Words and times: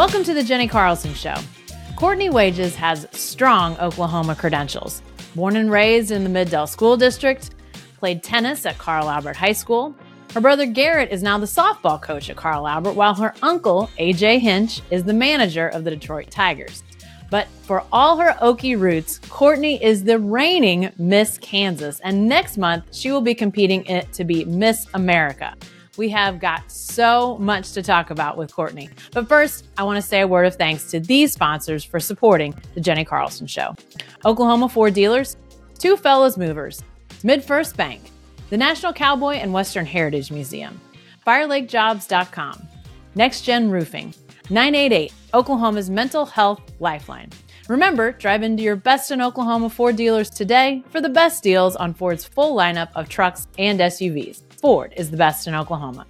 Welcome 0.00 0.24
to 0.24 0.32
the 0.32 0.40
Jenni 0.40 0.66
Carlson 0.66 1.12
Show. 1.12 1.34
Courtney 1.94 2.30
Wages 2.30 2.74
has 2.74 3.06
strong 3.12 3.76
Oklahoma 3.76 4.34
credentials. 4.34 5.02
Born 5.34 5.56
and 5.56 5.70
raised 5.70 6.10
in 6.10 6.24
the 6.24 6.30
Mid-Del 6.30 6.66
School 6.66 6.96
District, 6.96 7.50
played 7.98 8.22
tennis 8.22 8.64
at 8.64 8.78
Carl 8.78 9.10
Albert 9.10 9.36
High 9.36 9.52
School. 9.52 9.94
Her 10.32 10.40
brother 10.40 10.64
Garrett 10.64 11.12
is 11.12 11.22
now 11.22 11.36
the 11.36 11.44
softball 11.44 12.00
coach 12.00 12.30
at 12.30 12.36
Carl 12.36 12.66
Albert, 12.66 12.94
while 12.94 13.14
her 13.14 13.34
uncle, 13.42 13.90
AJ 13.98 14.40
Hinch, 14.40 14.80
is 14.90 15.04
the 15.04 15.12
manager 15.12 15.68
of 15.68 15.84
the 15.84 15.90
Detroit 15.90 16.30
Tigers. 16.30 16.82
But 17.30 17.46
for 17.64 17.84
all 17.92 18.16
her 18.16 18.34
Okie 18.40 18.80
roots, 18.80 19.18
Courtney 19.28 19.84
is 19.84 20.02
the 20.02 20.18
reigning 20.18 20.90
Miss 20.96 21.36
Kansas, 21.36 22.00
and 22.00 22.26
next 22.26 22.56
month 22.56 22.84
she 22.90 23.12
will 23.12 23.20
be 23.20 23.34
competing 23.34 23.84
it 23.84 24.10
to 24.14 24.24
be 24.24 24.46
Miss 24.46 24.86
America. 24.94 25.54
We 25.96 26.08
have 26.10 26.40
got 26.40 26.70
so 26.70 27.36
much 27.38 27.72
to 27.72 27.82
talk 27.82 28.10
about 28.10 28.36
with 28.36 28.54
Courtney. 28.54 28.88
But 29.12 29.28
first, 29.28 29.66
I 29.76 29.82
want 29.82 29.96
to 29.96 30.02
say 30.02 30.20
a 30.20 30.28
word 30.28 30.46
of 30.46 30.56
thanks 30.56 30.90
to 30.92 31.00
these 31.00 31.32
sponsors 31.32 31.84
for 31.84 32.00
supporting 32.00 32.54
the 32.74 32.80
Jenni 32.80 33.06
Carlson 33.06 33.46
Show 33.46 33.74
Oklahoma 34.24 34.68
Ford 34.68 34.94
Dealers, 34.94 35.36
Two 35.78 35.96
Fellas 35.96 36.36
Movers, 36.36 36.82
MidFirst 37.22 37.76
Bank, 37.76 38.02
the 38.50 38.56
National 38.56 38.92
Cowboy 38.92 39.34
and 39.34 39.52
Western 39.52 39.86
Heritage 39.86 40.30
Museum, 40.30 40.80
FireLakeJobs.com, 41.26 42.66
Next 43.14 43.42
Gen 43.42 43.70
Roofing, 43.70 44.14
988, 44.50 45.12
Oklahoma's 45.34 45.90
mental 45.90 46.26
health 46.26 46.60
lifeline. 46.80 47.30
Remember, 47.68 48.10
drive 48.12 48.42
into 48.42 48.62
your 48.62 48.74
best 48.74 49.12
in 49.12 49.20
Oklahoma 49.20 49.70
Ford 49.70 49.94
dealers 49.94 50.28
today 50.28 50.82
for 50.90 51.00
the 51.00 51.08
best 51.08 51.42
deals 51.42 51.76
on 51.76 51.94
Ford's 51.94 52.24
full 52.24 52.56
lineup 52.56 52.88
of 52.96 53.08
trucks 53.08 53.46
and 53.58 53.78
SUVs. 53.78 54.42
Ford 54.60 54.92
is 54.96 55.10
the 55.10 55.16
best 55.16 55.46
in 55.46 55.54
Oklahoma. 55.54 56.06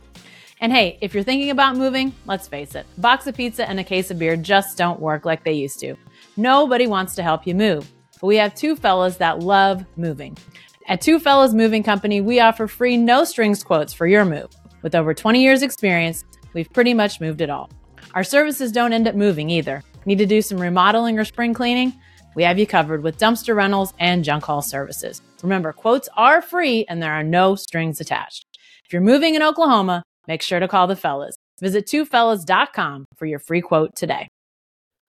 And 0.60 0.72
hey, 0.72 0.98
if 1.00 1.14
you're 1.14 1.22
thinking 1.22 1.50
about 1.50 1.76
moving, 1.76 2.12
let's 2.26 2.48
face 2.48 2.74
it, 2.74 2.84
a 2.96 3.00
box 3.00 3.26
of 3.26 3.36
pizza 3.36 3.68
and 3.68 3.80
a 3.80 3.84
case 3.84 4.10
of 4.10 4.18
beer 4.18 4.36
just 4.36 4.76
don't 4.76 5.00
work 5.00 5.24
like 5.24 5.44
they 5.44 5.52
used 5.52 5.80
to. 5.80 5.96
Nobody 6.36 6.86
wants 6.86 7.14
to 7.14 7.22
help 7.22 7.46
you 7.46 7.54
move, 7.54 7.90
but 8.20 8.26
we 8.26 8.36
have 8.36 8.54
two 8.54 8.76
fellas 8.76 9.16
that 9.16 9.40
love 9.40 9.84
moving. 9.96 10.36
At 10.88 11.00
Two 11.00 11.20
Fellas 11.20 11.52
Moving 11.52 11.84
Company, 11.84 12.20
we 12.20 12.40
offer 12.40 12.66
free 12.66 12.96
no 12.96 13.22
strings 13.22 13.62
quotes 13.62 13.92
for 13.92 14.08
your 14.08 14.24
move. 14.24 14.50
With 14.82 14.96
over 14.96 15.14
20 15.14 15.40
years 15.40 15.62
experience, 15.62 16.24
we've 16.52 16.72
pretty 16.72 16.94
much 16.94 17.20
moved 17.20 17.40
it 17.40 17.50
all. 17.50 17.70
Our 18.14 18.24
services 18.24 18.72
don't 18.72 18.92
end 18.92 19.06
up 19.06 19.14
moving 19.14 19.50
either. 19.50 19.84
Need 20.04 20.18
to 20.18 20.26
do 20.26 20.42
some 20.42 20.58
remodeling 20.58 21.18
or 21.18 21.24
spring 21.24 21.54
cleaning? 21.54 21.92
We 22.34 22.42
have 22.42 22.58
you 22.58 22.66
covered 22.66 23.04
with 23.04 23.18
dumpster 23.18 23.54
rentals 23.54 23.94
and 24.00 24.24
junk 24.24 24.44
haul 24.44 24.62
services. 24.62 25.22
Remember, 25.42 25.72
quotes 25.72 26.08
are 26.16 26.42
free 26.42 26.84
and 26.88 27.02
there 27.02 27.12
are 27.12 27.22
no 27.22 27.54
strings 27.54 28.00
attached. 28.00 28.44
If 28.84 28.92
you're 28.92 29.02
moving 29.02 29.34
in 29.34 29.42
Oklahoma, 29.42 30.02
make 30.26 30.42
sure 30.42 30.60
to 30.60 30.68
call 30.68 30.86
the 30.86 30.96
fellas. 30.96 31.34
Visit 31.60 31.86
twofellas.com 31.86 33.04
for 33.16 33.26
your 33.26 33.38
free 33.38 33.60
quote 33.60 33.94
today. 33.94 34.28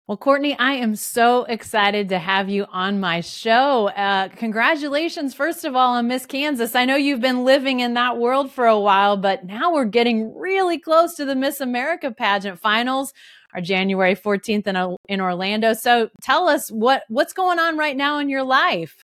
Well, 0.09 0.17
Courtney, 0.17 0.57
I 0.57 0.73
am 0.73 0.95
so 0.95 1.43
excited 1.43 2.09
to 2.09 2.17
have 2.17 2.49
you 2.49 2.65
on 2.71 2.99
my 2.99 3.21
show. 3.21 3.89
Uh, 3.89 4.29
congratulations, 4.29 5.35
first 5.35 5.63
of 5.65 5.75
all, 5.75 5.93
on 5.93 6.07
Miss 6.07 6.25
Kansas. 6.25 6.73
I 6.73 6.85
know 6.85 6.95
you've 6.95 7.21
been 7.21 7.45
living 7.45 7.81
in 7.81 7.93
that 7.93 8.17
world 8.17 8.51
for 8.51 8.65
a 8.65 8.79
while, 8.79 9.17
but 9.17 9.45
now 9.45 9.71
we're 9.71 9.85
getting 9.85 10.35
really 10.35 10.79
close 10.79 11.13
to 11.17 11.25
the 11.25 11.35
Miss 11.35 11.61
America 11.61 12.09
pageant 12.09 12.59
finals, 12.59 13.13
are 13.53 13.61
January 13.61 14.15
14th 14.15 14.65
in, 14.65 14.97
in 15.07 15.21
Orlando. 15.21 15.73
So 15.73 16.09
tell 16.23 16.49
us 16.49 16.69
what, 16.69 17.03
what's 17.07 17.33
going 17.33 17.59
on 17.59 17.77
right 17.77 17.95
now 17.95 18.17
in 18.17 18.29
your 18.29 18.43
life. 18.43 19.03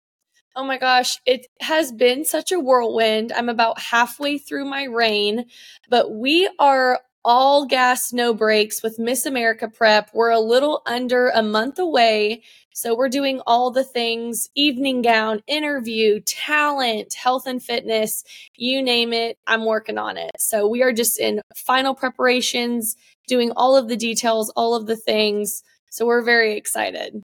Oh 0.53 0.65
my 0.65 0.77
gosh, 0.77 1.17
it 1.25 1.47
has 1.61 1.93
been 1.93 2.25
such 2.25 2.51
a 2.51 2.59
whirlwind. 2.59 3.31
I'm 3.31 3.47
about 3.47 3.79
halfway 3.79 4.37
through 4.37 4.65
my 4.65 4.83
reign, 4.83 5.45
but 5.89 6.11
we 6.11 6.49
are 6.59 6.99
all 7.23 7.65
gas, 7.65 8.11
no 8.11 8.33
brakes 8.33 8.83
with 8.83 8.99
Miss 8.99 9.25
America 9.25 9.69
prep. 9.69 10.09
We're 10.13 10.31
a 10.31 10.39
little 10.39 10.81
under 10.85 11.29
a 11.29 11.41
month 11.41 11.79
away. 11.79 12.41
So 12.73 12.95
we're 12.95 13.09
doing 13.09 13.41
all 13.47 13.71
the 13.71 13.83
things 13.85 14.49
evening 14.53 15.01
gown, 15.01 15.41
interview, 15.47 16.19
talent, 16.25 17.13
health 17.13 17.47
and 17.47 17.63
fitness, 17.63 18.23
you 18.55 18.81
name 18.81 19.13
it. 19.13 19.37
I'm 19.47 19.65
working 19.65 19.97
on 19.97 20.17
it. 20.17 20.31
So 20.37 20.67
we 20.67 20.83
are 20.83 20.91
just 20.91 21.17
in 21.17 21.41
final 21.55 21.95
preparations, 21.95 22.97
doing 23.27 23.51
all 23.55 23.77
of 23.77 23.87
the 23.87 23.97
details, 23.97 24.51
all 24.57 24.75
of 24.75 24.87
the 24.87 24.97
things. 24.97 25.63
So 25.89 26.05
we're 26.05 26.23
very 26.23 26.57
excited. 26.57 27.21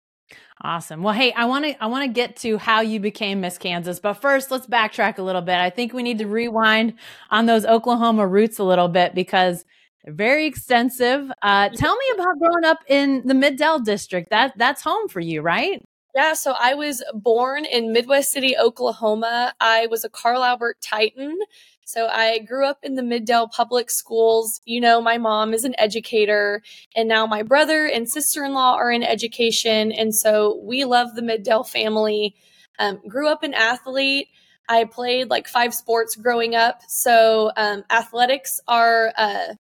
Awesome. 0.62 1.04
Well, 1.04 1.14
hey, 1.14 1.32
I 1.34 1.46
want 1.46 1.66
to 1.66 1.84
I 1.84 1.88
want 1.88 2.06
to 2.06 2.12
get 2.12 2.36
to 2.38 2.58
how 2.58 2.82
you 2.82 3.00
became 3.00 3.42
Miss 3.42 3.60
Kansas, 3.60 4.00
but 4.00 4.16
first, 4.16 4.50
let's 4.50 4.66
backtrack 4.66 5.20
a 5.20 5.22
little 5.22 5.42
bit. 5.42 5.58
I 5.58 5.70
think 5.70 5.94
we 5.94 6.02
need 6.02 6.18
to 6.18 6.28
rewind 6.28 6.94
on 7.30 7.46
those 7.46 7.64
Oklahoma 7.64 8.28
roots 8.28 8.58
a 8.58 8.64
little 8.64 8.88
bit 8.88 9.14
because 9.14 9.66
they're 10.04 10.14
very 10.14 10.48
extensive. 10.48 11.30
Uh, 11.44 11.70
tell 11.70 11.96
me 11.96 12.06
about 12.16 12.40
growing 12.40 12.66
up 12.66 12.80
in 12.88 13.22
the 13.26 13.36
Mid-Del 13.36 13.82
district. 13.82 14.32
That 14.32 14.54
that's 14.58 14.82
home 14.82 15.08
for 15.08 15.20
you, 15.20 15.42
right? 15.42 15.84
Yeah, 16.16 16.34
so 16.34 16.56
I 16.60 16.74
was 16.74 17.04
born 17.14 17.66
in 17.66 17.94
Midwest 17.94 18.32
City, 18.32 18.58
Oklahoma. 18.58 19.54
I 19.60 19.86
was 19.86 20.04
a 20.04 20.10
Carl 20.10 20.44
Albert 20.44 20.78
Titan. 20.82 21.38
So 21.88 22.08
I 22.08 22.40
grew 22.40 22.66
up 22.66 22.80
in 22.84 22.96
the 22.96 23.02
Mid-Del 23.02 23.48
public 23.48 23.90
schools. 23.90 24.60
You 24.66 24.82
know, 24.82 25.00
my 25.00 25.18
mom 25.18 25.54
is 25.54 25.64
an 25.64 25.74
educator, 25.78 26.62
and 26.98 27.08
now 27.08 27.26
my 27.26 27.44
brother 27.44 27.86
and 27.86 28.10
sister 28.10 28.44
in 28.44 28.54
law 28.54 28.76
are 28.76 28.92
in 28.92 29.04
education. 29.04 29.94
And 29.94 30.14
so 30.14 30.60
we 30.66 30.84
love 30.84 31.16
the 31.16 31.22
Mid-Del 31.22 31.64
family. 31.64 32.36
Um, 32.78 33.00
grew 33.08 33.30
up 33.30 33.42
an 33.42 33.54
athlete. 33.54 34.28
I 34.68 34.84
played 34.84 35.30
like 35.30 35.48
five 35.48 35.74
sports 35.74 36.18
growing 36.18 36.56
up. 36.56 36.82
So 36.90 37.54
um, 37.56 37.86
athletics 37.90 38.60
are 38.68 39.14
uh, 39.18 39.54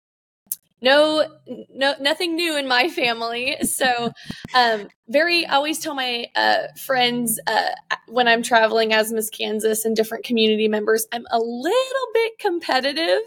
no 0.81 1.39
no 1.73 1.95
nothing 1.99 2.35
new 2.35 2.55
in 2.57 2.67
my 2.67 2.89
family. 2.89 3.57
So 3.63 4.11
um 4.53 4.87
very 5.09 5.45
i 5.45 5.55
always 5.55 5.79
tell 5.79 5.95
my 5.95 6.27
uh 6.35 6.67
friends 6.77 7.39
uh 7.47 7.69
when 8.07 8.27
i'm 8.27 8.43
traveling 8.43 8.93
as 8.93 9.11
miss 9.11 9.29
kansas 9.29 9.85
and 9.85 9.95
different 9.95 10.25
community 10.25 10.67
members 10.67 11.07
i'm 11.13 11.25
a 11.31 11.39
little 11.39 12.07
bit 12.13 12.37
competitive. 12.39 13.21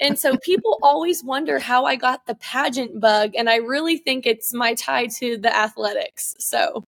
And 0.00 0.18
so 0.18 0.36
people 0.38 0.78
always 0.82 1.22
wonder 1.22 1.58
how 1.58 1.84
i 1.84 1.96
got 1.96 2.26
the 2.26 2.34
pageant 2.36 3.00
bug 3.00 3.32
and 3.36 3.48
i 3.50 3.56
really 3.56 3.98
think 3.98 4.26
it's 4.26 4.54
my 4.54 4.74
tie 4.74 5.06
to 5.18 5.36
the 5.36 5.54
athletics. 5.54 6.34
So 6.38 6.84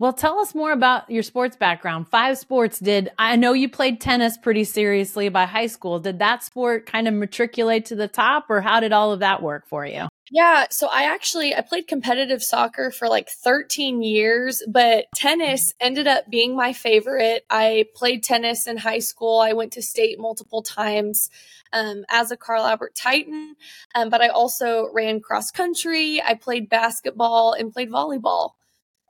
well, 0.00 0.12
tell 0.12 0.38
us 0.38 0.54
more 0.54 0.72
about 0.72 1.10
your 1.10 1.22
sports 1.22 1.56
background. 1.56 2.08
Five 2.08 2.38
sports 2.38 2.78
did. 2.78 3.10
I 3.18 3.36
know 3.36 3.52
you 3.52 3.68
played 3.68 4.00
tennis 4.00 4.38
pretty 4.38 4.64
seriously 4.64 5.28
by 5.28 5.44
high 5.44 5.66
school. 5.66 5.98
Did 5.98 6.20
that 6.20 6.44
sport 6.44 6.86
kind 6.86 7.08
of 7.08 7.14
matriculate 7.14 7.86
to 7.86 7.96
the 7.96 8.06
top 8.06 8.46
or 8.48 8.60
how 8.60 8.78
did 8.78 8.92
all 8.92 9.12
of 9.12 9.20
that 9.20 9.42
work 9.42 9.66
for 9.66 9.84
you? 9.84 10.08
Yeah, 10.30 10.66
so 10.70 10.88
I 10.88 11.04
actually 11.04 11.54
I 11.54 11.62
played 11.62 11.88
competitive 11.88 12.42
soccer 12.42 12.90
for 12.90 13.08
like 13.08 13.30
13 13.30 14.02
years, 14.02 14.62
but 14.68 15.06
tennis 15.14 15.72
ended 15.80 16.06
up 16.06 16.28
being 16.28 16.54
my 16.54 16.74
favorite. 16.74 17.44
I 17.48 17.86
played 17.94 18.22
tennis 18.22 18.66
in 18.66 18.76
high 18.76 18.98
school. 18.98 19.40
I 19.40 19.54
went 19.54 19.72
to 19.72 19.82
state 19.82 20.18
multiple 20.20 20.62
times. 20.62 21.30
Um, 21.70 22.06
as 22.08 22.30
a 22.30 22.36
Carl 22.38 22.64
Albert 22.64 22.94
Titan, 22.94 23.54
um, 23.94 24.08
but 24.08 24.22
I 24.22 24.28
also 24.28 24.88
ran 24.90 25.20
cross 25.20 25.50
country. 25.50 26.18
I 26.22 26.32
played 26.32 26.70
basketball 26.70 27.52
and 27.52 27.70
played 27.70 27.90
volleyball. 27.90 28.52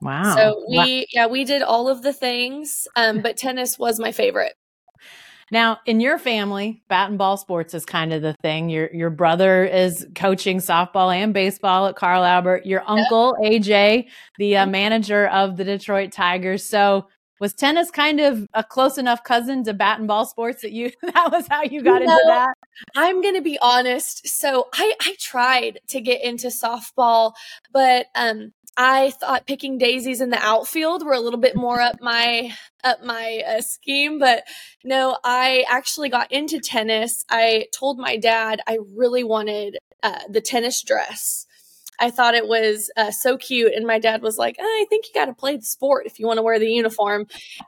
Wow. 0.01 0.37
So 0.37 0.65
we, 0.69 0.77
wow. 0.77 1.05
yeah, 1.13 1.27
we 1.27 1.45
did 1.45 1.63
all 1.63 1.89
of 1.89 2.03
the 2.03 2.13
things, 2.13 2.87
um, 2.97 3.21
but 3.21 3.37
tennis 3.37 3.79
was 3.79 3.99
my 3.99 4.13
favorite. 4.13 4.55
Now, 5.51 5.79
in 5.87 6.01
your 6.01 6.19
family, 6.19 6.83
bat 6.89 7.09
and 7.09 7.19
ball 7.19 7.37
sports 7.37 7.73
is 7.73 7.87
kind 7.87 8.13
of 8.13 8.21
the 8.21 8.35
thing. 8.43 8.69
Your 8.69 8.93
your 8.93 9.11
brother 9.11 9.65
is 9.65 10.07
coaching 10.15 10.59
softball 10.59 11.15
and 11.15 11.33
baseball 11.33 11.87
at 11.87 11.97
Carl 11.97 12.25
Albert. 12.25 12.67
Your 12.67 12.83
uncle 12.87 13.35
AJ, 13.43 14.09
the 14.39 14.59
uh, 14.59 14.67
manager 14.67 15.27
of 15.29 15.57
the 15.57 15.65
Detroit 15.65 16.13
Tigers. 16.13 16.65
So, 16.65 17.09
was 17.41 17.55
tennis 17.55 17.91
kind 17.91 18.21
of 18.21 18.47
a 18.53 18.63
close 18.63 18.99
enough 18.99 19.25
cousin 19.25 19.65
to 19.65 19.73
bat 19.73 19.99
and 19.99 20.07
ball 20.07 20.27
sports 20.27 20.61
that 20.63 20.73
you 20.73 20.91
that 21.03 21.31
was 21.33 21.47
how 21.49 21.63
you 21.63 21.83
got 21.83 22.03
into 22.03 22.23
that? 22.27 22.55
I'm 22.95 23.23
going 23.23 23.35
to 23.35 23.41
be 23.41 23.59
honest. 23.63 24.29
So, 24.29 24.69
I 24.75 24.95
I 25.01 25.17
tried 25.19 25.81
to 25.89 26.03
get 26.03 26.23
into 26.23 26.49
softball, 26.49 27.33
but 27.73 28.07
um 28.15 28.53
I 28.81 29.11
thought 29.11 29.45
picking 29.45 29.77
daisies 29.77 30.21
in 30.21 30.31
the 30.31 30.39
outfield 30.39 31.05
were 31.05 31.13
a 31.13 31.21
little 31.21 31.41
bit 31.41 31.57
more 31.57 31.81
up 31.81 32.01
my 32.01 32.55
up 32.85 33.03
my 33.03 33.43
uh, 33.45 33.61
scheme, 33.61 34.21
but 34.21 34.45
no, 34.85 35.19
I 35.25 35.65
actually 35.69 36.11
got 36.11 36.31
into 36.31 36.61
tennis. 36.61 37.25
I 37.29 37.67
told 37.77 37.99
my 37.99 38.17
dad 38.17 38.61
I 38.69 38.79
really 38.95 39.25
wanted 39.25 39.79
uh, 40.05 40.21
the 40.31 40.41
tennis 40.41 40.81
dress. 40.81 41.45
I 41.99 42.11
thought 42.11 42.35
it 42.35 42.47
was 42.47 42.91
uh, 42.97 43.11
so 43.11 43.37
cute. 43.37 43.73
And 43.75 43.87
my 43.87 43.99
dad 43.99 44.23
was 44.23 44.39
like, 44.39 44.57
oh, 44.59 44.63
I 44.63 44.87
think 44.89 45.07
you 45.07 45.15
got 45.15 45.27
to 45.27 45.35
play 45.35 45.57
the 45.57 45.65
sport 45.65 46.07
if 46.07 46.19
you 46.19 46.27
want 46.27 46.39
to 46.39 46.43
wear 46.43 46.59
the 46.59 46.71
uniform. 46.71 47.27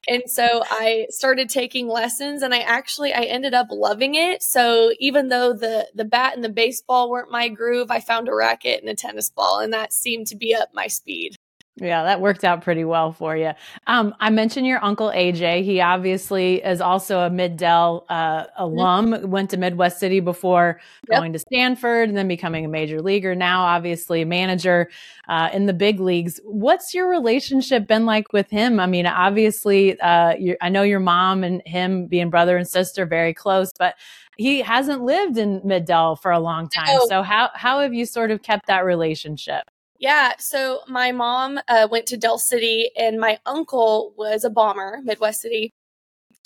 And 0.09 0.23
so 0.27 0.63
I 0.71 1.07
started 1.11 1.49
taking 1.49 1.89
lessons 1.89 2.43
and 2.43 2.55
I 2.55 2.61
actually, 2.61 3.13
I 3.13 3.23
ended 3.23 3.55
up 3.55 3.69
loving 3.71 4.15
it. 4.15 4.43
So 4.43 4.93
even 4.99 5.29
though 5.29 5.53
the, 5.53 5.89
the 5.95 6.05
bat 6.05 6.35
and 6.35 6.45
the 6.45 6.49
baseball 6.49 7.11
weren't 7.11 7.31
my 7.31 7.49
groove, 7.49 7.91
I 7.91 8.01
found 8.01 8.29
a 8.29 8.35
racket 8.35 8.81
and 8.81 8.91
a 8.91 8.95
tennis 8.95 9.31
ball 9.31 9.61
and 9.61 9.73
that 9.73 9.93
seemed 9.93 10.27
to 10.29 10.37
be 10.37 10.55
up 10.55 10.69
my 10.73 10.87
speed. 10.87 11.37
Yeah, 11.81 12.03
that 12.05 12.21
worked 12.21 12.45
out 12.45 12.63
pretty 12.63 12.85
well 12.85 13.13
for 13.13 13.35
you. 13.37 13.53
Um, 13.87 14.15
I 14.21 14.29
mentioned 14.29 14.67
your 14.67 14.85
uncle 14.85 15.09
AJ. 15.09 15.65
He 15.65 15.81
obviously 15.81 16.63
is 16.63 16.83
also 16.83 17.21
a 17.21 17.31
Mid-Del 17.31 18.05
uh, 18.11 18.45
alum. 18.59 19.13
Mm-hmm. 19.13 19.31
Went 19.31 19.51
to 19.51 19.57
Midwest 19.57 19.99
City 19.99 20.21
before 20.21 20.79
yep. 21.09 21.21
going 21.21 21.33
to 21.33 21.39
Stanford 21.39 22.11
and 22.11 22.19
then 22.19 22.29
becoming 22.29 22.67
a 22.67 22.69
major 22.69 23.01
leaguer. 23.01 23.35
Now, 23.35 23.63
obviously, 23.63 24.21
a 24.21 24.27
manager 24.27 24.91
uh, 25.27 25.49
in 25.55 25.65
the 25.65 25.73
big 25.73 26.01
leagues. 26.01 26.39
What's 26.45 26.93
your 26.93 27.09
relationship 27.09 27.87
been 27.87 28.05
like 28.05 28.33
with 28.33 28.51
him? 28.51 28.79
I 28.79 28.87
mean, 28.87 29.07
obviously, 29.07 29.99
uh, 30.01 30.35
I 30.61 30.69
know 30.69 30.83
your 30.83 31.01
mom 31.01 31.43
and 31.45 31.63
him 31.65 32.09
being 32.09 32.29
brother 32.29 32.59
and 32.59 32.69
sister 32.69 33.07
very 33.07 33.33
close, 33.33 33.73
but 33.79 33.95
he 34.37 34.61
hasn't 34.61 35.03
lived 35.03 35.39
in 35.39 35.63
Mid-Del 35.65 36.17
for 36.17 36.31
a 36.31 36.41
long 36.41 36.69
time. 36.69 36.87
No. 36.89 37.07
So 37.09 37.23
how 37.23 37.51
how 37.55 37.81
have 37.81 37.95
you 37.95 38.05
sort 38.05 38.31
of 38.31 38.43
kept 38.43 38.67
that 38.67 38.85
relationship? 38.85 39.71
Yeah, 40.01 40.33
so 40.39 40.81
my 40.89 41.13
mom 41.13 41.61
uh, 41.69 41.87
went 41.91 42.07
to 42.07 42.17
Del 42.17 42.39
City, 42.39 42.91
and 42.97 43.21
my 43.21 43.39
uncle 43.47 44.15
was 44.17 44.45
a 44.45 44.51
bomber, 44.51 45.01
Midwest 45.05 45.43
City. 45.43 45.75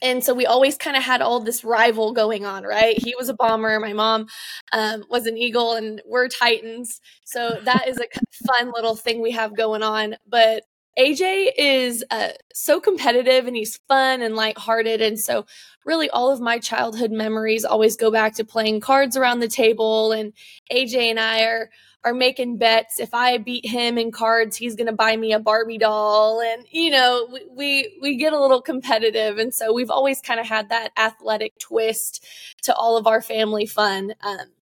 And 0.03 0.25
so 0.25 0.35
we 0.35 0.47
always 0.47 0.77
kind 0.77 0.97
of 0.97 1.05
had 1.05 1.23
all 1.23 1.41
this 1.41 1.65
rival 1.65 2.13
going 2.13 2.47
on, 2.47 2.65
right? 2.65 2.97
He 2.99 3.15
was 3.19 3.29
a 3.31 3.35
bomber, 3.35 3.81
my 3.81 3.95
mom 3.95 4.27
um, 4.73 5.05
was 5.11 5.27
an 5.27 5.39
eagle, 5.39 5.75
and 5.75 6.03
we're 6.07 6.29
Titans. 6.29 7.01
So 7.25 7.59
that 7.65 7.89
is 7.89 7.99
a 8.01 8.07
fun 8.49 8.73
little 8.75 8.97
thing 8.97 9.23
we 9.23 9.33
have 9.33 9.57
going 9.57 9.83
on. 9.85 10.17
But 10.29 10.65
AJ 10.99 11.51
is 11.59 12.05
uh, 12.11 12.31
so 12.53 12.81
competitive 12.81 13.47
and 13.47 13.57
he's 13.57 13.79
fun 13.89 14.23
and 14.23 14.37
lighthearted. 14.37 15.01
And 15.01 15.19
so, 15.19 15.47
really, 15.85 16.09
all 16.11 16.31
of 16.31 16.41
my 16.41 16.59
childhood 16.59 17.11
memories 17.11 17.65
always 17.65 17.97
go 17.97 18.11
back 18.11 18.35
to 18.37 18.45
playing 18.45 18.81
cards 18.81 19.17
around 19.17 19.41
the 19.41 19.49
table. 19.49 20.13
And 20.13 20.33
AJ 20.71 21.11
and 21.11 21.21
I 21.21 21.43
are 21.43 21.71
are 22.05 22.15
making 22.15 22.59
bets. 22.59 23.01
If 23.01 23.15
I 23.15 23.39
beat 23.39 23.67
him 23.67 23.97
in 23.97 24.13
cards, 24.13 24.57
he's 24.57 24.77
going 24.77 24.89
to 24.89 24.93
buy 24.93 25.17
me 25.17 25.33
a 25.33 25.39
Barbie 25.39 25.79
doll. 25.79 26.41
And, 26.41 26.67
you 26.71 26.91
know, 26.91 27.27
we, 27.33 27.47
we, 27.51 27.99
we 28.01 28.17
get 28.17 28.35
a 28.35 28.41
little 28.41 28.61
competitive. 28.61 29.39
And 29.39 29.55
so 29.55 29.73
we've 29.73 29.91
always 29.91 30.21
kind 30.21 30.39
of 30.39 30.47
had 30.47 30.69
that 30.69 30.91
athletic 30.99 31.59
twist 31.59 32.25
to 32.63 32.75
all 32.75 32.99
of 32.99 33.07
our 33.07 33.23
family 33.23 33.65
fun. 33.65 34.15
Um, 34.21 34.54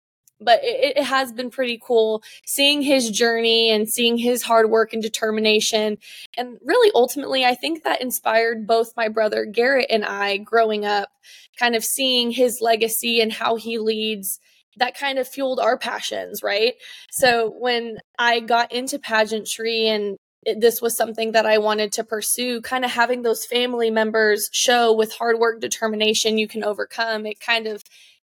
but 0.44 0.60
it, 0.62 0.96
it, 0.98 1.04
has 1.04 1.32
been 1.32 1.50
pretty 1.50 1.80
cool 1.82 2.22
seeing 2.46 2.82
his 2.82 3.10
journey 3.10 3.70
and 3.70 3.88
seeing 3.88 4.16
his 4.16 4.42
hard 4.42 4.70
work 4.70 4.92
and 4.92 5.02
determination. 5.02 5.98
And 6.36 6.58
really, 6.64 6.90
ultimately, 6.94 7.44
I 7.44 7.54
think 7.54 7.84
that 7.84 8.02
inspired 8.02 8.66
both 8.66 8.96
my 8.96 9.08
brother 9.08 9.44
Garrett 9.44 9.86
and 9.90 10.04
I 10.04 10.38
growing 10.38 10.84
up, 10.84 11.10
kind 11.58 11.74
of 11.74 11.84
seeing 11.84 12.30
his 12.30 12.60
legacy 12.60 13.20
and 13.20 13.32
how 13.32 13.56
he 13.56 13.78
leads 13.78 14.40
that 14.76 14.96
kind 14.96 15.18
of 15.18 15.28
fueled 15.28 15.60
our 15.60 15.76
passions, 15.76 16.42
right? 16.42 16.74
So 17.10 17.50
when 17.58 17.98
I 18.18 18.40
got 18.40 18.72
into 18.72 18.98
pageantry 18.98 19.86
and 19.86 20.16
this 20.56 20.82
was 20.82 20.96
something 20.96 21.32
that 21.32 21.46
I 21.46 21.58
wanted 21.58 21.92
to 21.92 22.04
pursue, 22.04 22.60
kind 22.62 22.84
of 22.84 22.90
having 22.90 23.22
those 23.22 23.44
family 23.44 23.90
members 23.90 24.48
show 24.52 24.92
with 24.92 25.12
hard 25.12 25.38
work, 25.38 25.60
determination, 25.60 26.38
you 26.38 26.48
can 26.48 26.64
overcome, 26.64 27.26
it 27.26 27.38
kind 27.38 27.66
of 27.66 27.84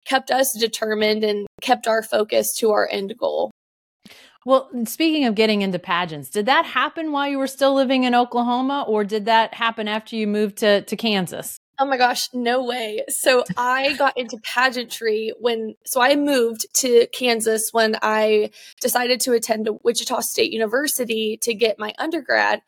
kept 0.04 0.30
us 0.30 0.52
determined 0.52 1.24
and 1.24 1.46
kept 1.60 1.86
our 1.86 2.02
focus 2.02 2.54
to 2.58 2.70
our 2.70 2.88
end 2.90 3.14
goal. 3.18 3.50
Well, 4.44 4.68
speaking 4.86 5.26
of 5.26 5.36
getting 5.36 5.62
into 5.62 5.78
pageants, 5.78 6.28
did 6.28 6.46
that 6.46 6.64
happen 6.64 7.12
while 7.12 7.28
you 7.28 7.38
were 7.38 7.46
still 7.46 7.74
living 7.74 8.04
in 8.04 8.14
Oklahoma 8.14 8.84
or 8.88 9.04
did 9.04 9.26
that 9.26 9.54
happen 9.54 9.86
after 9.86 10.16
you 10.16 10.26
moved 10.26 10.58
to, 10.58 10.82
to 10.82 10.96
Kansas? 10.96 11.56
Oh 11.78 11.86
my 11.86 11.96
gosh, 11.96 12.28
no 12.32 12.64
way. 12.64 13.02
So 13.08 13.44
I 13.56 13.94
got 13.94 14.16
into 14.18 14.38
pageantry 14.42 15.32
when, 15.40 15.74
so 15.84 16.02
I 16.02 16.16
moved 16.16 16.66
to 16.76 17.06
Kansas 17.12 17.70
when 17.72 17.96
I 18.02 18.50
decided 18.80 19.20
to 19.20 19.32
attend 19.32 19.68
Wichita 19.82 20.20
State 20.20 20.52
University 20.52 21.38
to 21.42 21.54
get 21.54 21.78
my 21.78 21.94
undergrad. 21.98 22.62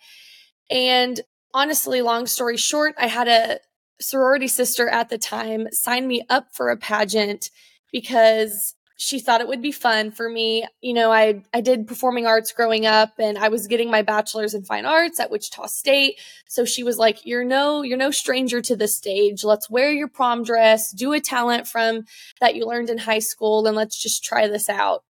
And 0.70 1.20
honestly, 1.52 2.02
long 2.02 2.26
story 2.26 2.56
short, 2.56 2.94
I 2.98 3.06
had 3.06 3.28
a 3.28 3.58
sorority 4.00 4.48
sister 4.48 4.88
at 4.88 5.08
the 5.08 5.18
time 5.18 5.68
signed 5.72 6.08
me 6.08 6.22
up 6.28 6.48
for 6.52 6.68
a 6.68 6.76
pageant 6.76 7.50
because 7.92 8.74
she 8.96 9.18
thought 9.18 9.40
it 9.40 9.48
would 9.48 9.62
be 9.62 9.72
fun 9.72 10.10
for 10.12 10.28
me. 10.28 10.64
You 10.80 10.94
know, 10.94 11.12
I 11.12 11.42
I 11.52 11.60
did 11.60 11.86
performing 11.86 12.26
arts 12.26 12.52
growing 12.52 12.86
up 12.86 13.14
and 13.18 13.36
I 13.36 13.48
was 13.48 13.66
getting 13.66 13.90
my 13.90 14.02
bachelor's 14.02 14.54
in 14.54 14.64
fine 14.64 14.86
arts 14.86 15.18
at 15.18 15.30
Wichita 15.30 15.66
State. 15.66 16.20
So 16.48 16.64
she 16.64 16.84
was 16.84 16.96
like, 16.98 17.26
"You're 17.26 17.44
no 17.44 17.82
you're 17.82 17.98
no 17.98 18.10
stranger 18.10 18.60
to 18.62 18.76
the 18.76 18.88
stage. 18.88 19.42
Let's 19.44 19.68
wear 19.68 19.90
your 19.92 20.08
prom 20.08 20.44
dress, 20.44 20.92
do 20.92 21.12
a 21.12 21.20
talent 21.20 21.66
from 21.66 22.04
that 22.40 22.54
you 22.54 22.66
learned 22.66 22.90
in 22.90 22.98
high 22.98 23.18
school 23.18 23.66
and 23.66 23.76
let's 23.76 24.00
just 24.00 24.24
try 24.24 24.46
this 24.46 24.68
out." 24.68 25.04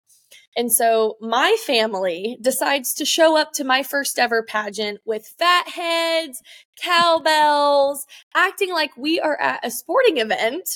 And 0.57 0.73
so 0.73 1.17
my 1.21 1.57
family 1.67 2.39
decides 2.41 2.95
to 2.95 3.05
show 3.05 3.37
up 3.37 3.53
to 3.55 3.65
my 3.65 3.83
first 3.83 4.19
ever 4.19 4.43
pageant 4.43 5.01
with 5.05 5.35
fat 5.39 5.69
heads, 5.69 6.43
cowbells, 6.81 8.07
acting 8.35 8.73
like 8.73 8.97
we 8.97 9.21
are 9.21 9.41
at 9.41 9.67
a 9.67 9.71
sporting 9.71 10.19
event 10.19 10.69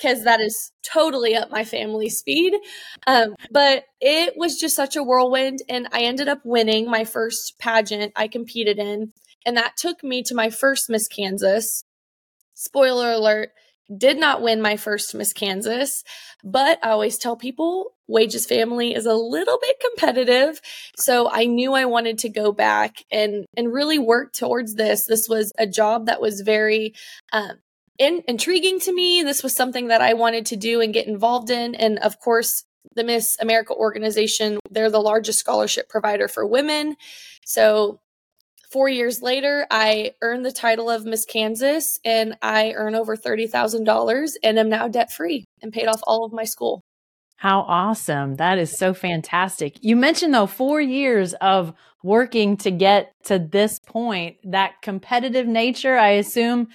because 0.00 0.24
that 0.24 0.40
is 0.40 0.72
totally 0.82 1.36
up 1.36 1.50
my 1.50 1.64
family 1.64 2.08
speed. 2.08 2.54
Um, 3.06 3.34
but 3.50 3.84
it 4.00 4.34
was 4.36 4.58
just 4.58 4.74
such 4.74 4.96
a 4.96 5.02
whirlwind, 5.02 5.58
and 5.68 5.88
I 5.92 6.02
ended 6.02 6.26
up 6.26 6.40
winning 6.42 6.90
my 6.90 7.04
first 7.04 7.58
pageant 7.58 8.12
I 8.16 8.26
competed 8.26 8.78
in, 8.78 9.12
and 9.44 9.56
that 9.56 9.76
took 9.76 10.02
me 10.02 10.22
to 10.24 10.34
my 10.34 10.48
first 10.48 10.88
Miss 10.88 11.06
Kansas. 11.06 11.84
Spoiler 12.54 13.12
alert, 13.12 13.50
did 13.96 14.18
not 14.18 14.42
win 14.42 14.60
my 14.60 14.76
first 14.76 15.14
Miss 15.14 15.32
Kansas, 15.32 16.04
but 16.44 16.78
I 16.82 16.90
always 16.90 17.18
tell 17.18 17.36
people 17.36 17.92
Wages 18.06 18.44
family 18.44 18.94
is 18.94 19.06
a 19.06 19.14
little 19.14 19.58
bit 19.60 19.76
competitive. 19.80 20.60
So 20.96 21.30
I 21.30 21.44
knew 21.44 21.74
I 21.74 21.84
wanted 21.84 22.18
to 22.18 22.28
go 22.28 22.50
back 22.50 22.96
and, 23.10 23.46
and 23.56 23.72
really 23.72 23.98
work 23.98 24.32
towards 24.32 24.74
this. 24.74 25.06
This 25.06 25.28
was 25.28 25.52
a 25.58 25.66
job 25.66 26.06
that 26.06 26.20
was 26.20 26.40
very 26.40 26.94
um, 27.32 27.58
in, 27.98 28.22
intriguing 28.26 28.80
to 28.80 28.92
me. 28.92 29.22
This 29.22 29.42
was 29.42 29.54
something 29.54 29.88
that 29.88 30.00
I 30.00 30.14
wanted 30.14 30.46
to 30.46 30.56
do 30.56 30.80
and 30.80 30.92
get 30.92 31.06
involved 31.06 31.50
in. 31.50 31.74
And 31.76 31.98
of 32.00 32.18
course, 32.18 32.64
the 32.96 33.04
Miss 33.04 33.36
America 33.40 33.74
organization, 33.74 34.58
they're 34.70 34.90
the 34.90 35.00
largest 35.00 35.38
scholarship 35.38 35.88
provider 35.88 36.26
for 36.26 36.44
women. 36.44 36.96
So 37.44 38.00
four 38.70 38.88
years 38.88 39.20
later, 39.22 39.66
I 39.70 40.12
earned 40.22 40.44
the 40.44 40.52
title 40.52 40.88
of 40.88 41.04
Miss 41.04 41.24
Kansas 41.24 41.98
and 42.04 42.36
I 42.40 42.72
earn 42.72 42.94
over 42.94 43.16
$30,000 43.16 44.32
and 44.42 44.58
am 44.58 44.68
now 44.68 44.88
debt 44.88 45.12
free 45.12 45.44
and 45.62 45.72
paid 45.72 45.86
off 45.86 46.00
all 46.04 46.24
of 46.24 46.32
my 46.32 46.44
school. 46.44 46.82
How 47.36 47.60
awesome. 47.62 48.36
That 48.36 48.58
is 48.58 48.76
so 48.76 48.92
fantastic. 48.92 49.82
You 49.82 49.96
mentioned, 49.96 50.34
though, 50.34 50.46
four 50.46 50.80
years 50.80 51.32
of 51.34 51.72
working 52.02 52.58
to 52.58 52.70
get 52.70 53.12
to 53.24 53.38
this 53.38 53.78
point, 53.78 54.36
that 54.44 54.82
competitive 54.82 55.46
nature, 55.46 55.96
I 55.96 56.10
assume 56.10 56.68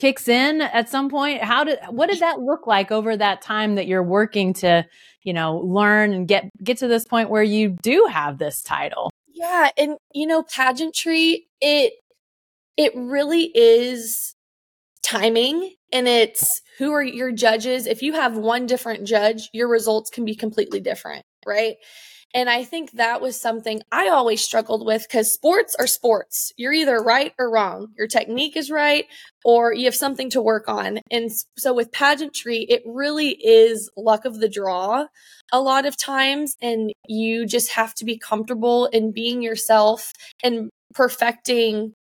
kicks 0.00 0.28
in 0.28 0.60
at 0.60 0.88
some 0.88 1.08
point 1.08 1.42
how 1.42 1.64
did 1.64 1.78
what 1.90 2.08
did 2.08 2.20
that 2.20 2.40
look 2.40 2.68
like 2.68 2.92
over 2.92 3.16
that 3.16 3.42
time 3.42 3.74
that 3.74 3.88
you're 3.88 4.02
working 4.02 4.52
to 4.52 4.86
you 5.24 5.32
know 5.32 5.56
learn 5.56 6.12
and 6.12 6.28
get 6.28 6.44
get 6.62 6.78
to 6.78 6.86
this 6.86 7.04
point 7.04 7.28
where 7.30 7.42
you 7.42 7.76
do 7.82 8.06
have 8.08 8.38
this 8.38 8.62
title 8.62 9.10
yeah 9.38 9.70
and 9.78 9.96
you 10.12 10.26
know 10.26 10.42
pageantry 10.42 11.46
it 11.60 11.94
it 12.76 12.92
really 12.94 13.50
is 13.54 14.34
timing 15.02 15.74
and 15.92 16.06
it's 16.06 16.60
who 16.78 16.92
are 16.92 17.02
your 17.02 17.32
judges. 17.32 17.86
If 17.86 18.02
you 18.02 18.12
have 18.12 18.36
one 18.36 18.66
different 18.66 19.06
judge 19.06 19.48
your 19.52 19.68
results 19.68 20.10
can 20.10 20.24
be 20.24 20.34
completely 20.34 20.80
different 20.80 21.24
right 21.46 21.76
and 22.34 22.50
I 22.50 22.62
think 22.62 22.92
that 22.92 23.22
was 23.22 23.40
something 23.40 23.80
I 23.90 24.08
always 24.08 24.42
struggled 24.42 24.84
with 24.84 25.06
because 25.08 25.32
sports 25.32 25.74
are 25.78 25.86
sports. 25.86 26.52
You're 26.56 26.74
either 26.74 27.02
right 27.02 27.32
or 27.38 27.50
wrong. 27.50 27.88
Your 27.96 28.06
technique 28.06 28.56
is 28.56 28.70
right 28.70 29.06
or 29.44 29.72
you 29.72 29.86
have 29.86 29.94
something 29.94 30.28
to 30.30 30.42
work 30.42 30.68
on. 30.68 31.00
And 31.10 31.30
so 31.56 31.72
with 31.72 31.90
pageantry, 31.90 32.66
it 32.68 32.82
really 32.84 33.30
is 33.30 33.90
luck 33.96 34.26
of 34.26 34.40
the 34.40 34.48
draw 34.48 35.06
a 35.52 35.60
lot 35.60 35.86
of 35.86 35.96
times. 35.96 36.54
And 36.60 36.92
you 37.06 37.46
just 37.46 37.72
have 37.72 37.94
to 37.94 38.04
be 38.04 38.18
comfortable 38.18 38.86
in 38.86 39.12
being 39.12 39.40
yourself 39.40 40.12
and 40.44 40.68
perfecting 40.94 41.94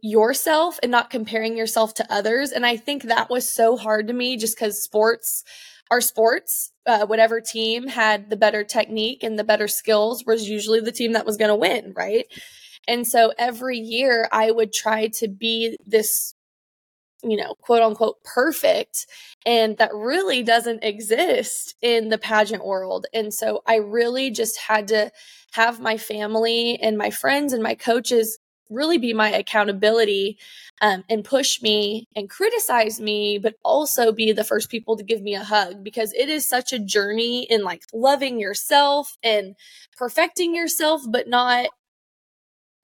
yourself 0.00 0.78
and 0.82 0.92
not 0.92 1.10
comparing 1.10 1.56
yourself 1.56 1.94
to 1.94 2.12
others. 2.12 2.52
And 2.52 2.64
I 2.64 2.76
think 2.76 3.04
that 3.04 3.30
was 3.30 3.48
so 3.48 3.76
hard 3.76 4.06
to 4.06 4.12
me 4.12 4.36
just 4.36 4.56
because 4.56 4.80
sports 4.80 5.42
are 5.90 6.00
sports 6.00 6.72
uh, 6.86 7.06
whatever 7.06 7.40
team 7.40 7.88
had 7.88 8.30
the 8.30 8.36
better 8.36 8.64
technique 8.64 9.22
and 9.22 9.38
the 9.38 9.44
better 9.44 9.68
skills 9.68 10.24
was 10.24 10.48
usually 10.48 10.80
the 10.80 10.92
team 10.92 11.12
that 11.12 11.26
was 11.26 11.36
going 11.36 11.48
to 11.48 11.56
win, 11.56 11.92
right? 11.96 12.26
And 12.88 13.06
so 13.06 13.32
every 13.36 13.78
year 13.78 14.28
I 14.32 14.50
would 14.50 14.72
try 14.72 15.08
to 15.18 15.28
be 15.28 15.76
this, 15.84 16.34
you 17.22 17.36
know, 17.36 17.54
quote 17.60 17.82
unquote 17.82 18.22
perfect. 18.22 19.06
And 19.44 19.76
that 19.78 19.90
really 19.92 20.42
doesn't 20.42 20.84
exist 20.84 21.74
in 21.82 22.08
the 22.08 22.18
pageant 22.18 22.64
world. 22.64 23.06
And 23.12 23.34
so 23.34 23.62
I 23.66 23.76
really 23.76 24.30
just 24.30 24.58
had 24.58 24.88
to 24.88 25.10
have 25.52 25.80
my 25.80 25.96
family 25.96 26.78
and 26.80 26.96
my 26.96 27.10
friends 27.10 27.52
and 27.52 27.62
my 27.62 27.74
coaches 27.74 28.38
really 28.70 28.98
be 28.98 29.12
my 29.12 29.30
accountability 29.30 30.38
um, 30.82 31.04
and 31.08 31.24
push 31.24 31.62
me 31.62 32.06
and 32.14 32.28
criticize 32.28 33.00
me, 33.00 33.38
but 33.38 33.54
also 33.64 34.12
be 34.12 34.32
the 34.32 34.44
first 34.44 34.70
people 34.70 34.96
to 34.96 35.04
give 35.04 35.22
me 35.22 35.34
a 35.34 35.44
hug 35.44 35.82
because 35.82 36.12
it 36.12 36.28
is 36.28 36.48
such 36.48 36.72
a 36.72 36.78
journey 36.78 37.44
in 37.44 37.62
like 37.64 37.82
loving 37.94 38.38
yourself 38.38 39.16
and 39.22 39.54
perfecting 39.96 40.54
yourself, 40.54 41.02
but 41.08 41.28
not 41.28 41.68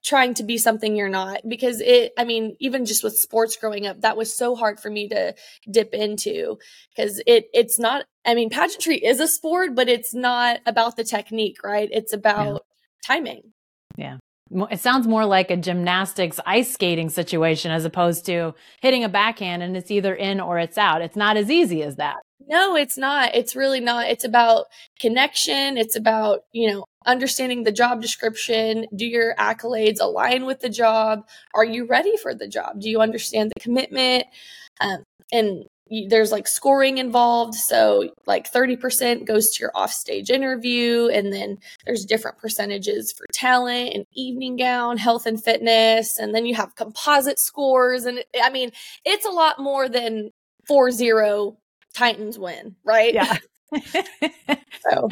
trying 0.03 0.33
to 0.33 0.43
be 0.43 0.57
something 0.57 0.95
you're 0.95 1.07
not. 1.07 1.41
Because 1.47 1.81
it 1.81 2.13
i 2.17 2.23
mean 2.23 2.55
even 2.59 2.85
just 2.85 3.03
with 3.03 3.17
sports 3.17 3.55
growing 3.57 3.85
up 3.85 4.01
that 4.01 4.17
was 4.17 4.35
so 4.35 4.55
hard 4.55 4.79
for 4.79 4.89
me 4.89 5.07
to 5.09 5.35
dip 5.69 5.93
into 5.93 6.57
because 6.95 7.21
it 7.27 7.45
it's 7.53 7.79
not 7.79 8.05
i 8.25 8.33
mean 8.35 8.49
pageantry 8.49 8.97
is 8.97 9.19
a 9.19 9.27
sport 9.27 9.75
but 9.75 9.87
it's 9.87 10.13
not 10.13 10.59
about 10.65 10.97
the 10.97 11.03
technique 11.03 11.63
right? 11.63 11.89
It's 11.91 12.13
about 12.13 12.53
yeah. 12.53 13.15
timing. 13.15 13.53
Yeah 13.97 14.17
it 14.71 14.79
sounds 14.79 15.07
more 15.07 15.25
like 15.25 15.49
a 15.51 15.57
gymnastics 15.57 16.39
ice 16.45 16.73
skating 16.73 17.09
situation 17.09 17.71
as 17.71 17.85
opposed 17.85 18.25
to 18.25 18.53
hitting 18.81 19.03
a 19.03 19.09
backhand 19.09 19.63
and 19.63 19.75
it's 19.75 19.91
either 19.91 20.13
in 20.13 20.39
or 20.39 20.59
it's 20.59 20.77
out 20.77 21.01
it's 21.01 21.15
not 21.15 21.37
as 21.37 21.49
easy 21.49 21.83
as 21.83 21.95
that 21.95 22.17
no, 22.47 22.75
it's 22.75 22.97
not. 22.97 23.35
It's 23.35 23.55
really 23.55 23.79
not. 23.79 24.07
It's 24.07 24.23
about 24.23 24.65
connection. 24.99 25.77
It's 25.77 25.95
about, 25.95 26.41
you 26.51 26.71
know, 26.71 26.85
understanding 27.05 27.63
the 27.63 27.71
job 27.71 28.01
description. 28.01 28.85
Do 28.95 29.05
your 29.05 29.35
accolades 29.35 30.01
align 30.01 30.45
with 30.45 30.59
the 30.59 30.69
job? 30.69 31.25
Are 31.53 31.65
you 31.65 31.85
ready 31.85 32.17
for 32.17 32.33
the 32.33 32.47
job? 32.47 32.81
Do 32.81 32.89
you 32.89 33.01
understand 33.01 33.51
the 33.55 33.61
commitment? 33.61 34.25
Um, 34.81 35.03
and 35.31 35.65
there's 36.09 36.31
like 36.31 36.47
scoring 36.47 36.97
involved. 36.97 37.55
So, 37.55 38.09
like 38.25 38.51
30% 38.51 39.25
goes 39.25 39.49
to 39.51 39.61
your 39.61 39.71
offstage 39.75 40.29
interview. 40.29 41.07
And 41.07 41.31
then 41.31 41.57
there's 41.85 42.05
different 42.05 42.37
percentages 42.37 43.13
for 43.15 43.25
talent 43.33 43.93
and 43.93 44.05
evening 44.13 44.57
gown, 44.57 44.97
health 44.97 45.25
and 45.25 45.41
fitness. 45.41 46.17
And 46.17 46.33
then 46.33 46.45
you 46.45 46.55
have 46.55 46.75
composite 46.75 47.39
scores. 47.39 48.05
And 48.05 48.23
I 48.41 48.49
mean, 48.49 48.71
it's 49.05 49.25
a 49.25 49.31
lot 49.31 49.59
more 49.59 49.87
than 49.89 50.31
4 50.67 50.91
0 50.91 51.57
Titans 51.93 52.39
win, 52.39 52.75
right? 52.83 53.13
Yeah. 53.13 53.37
so. 54.89 55.09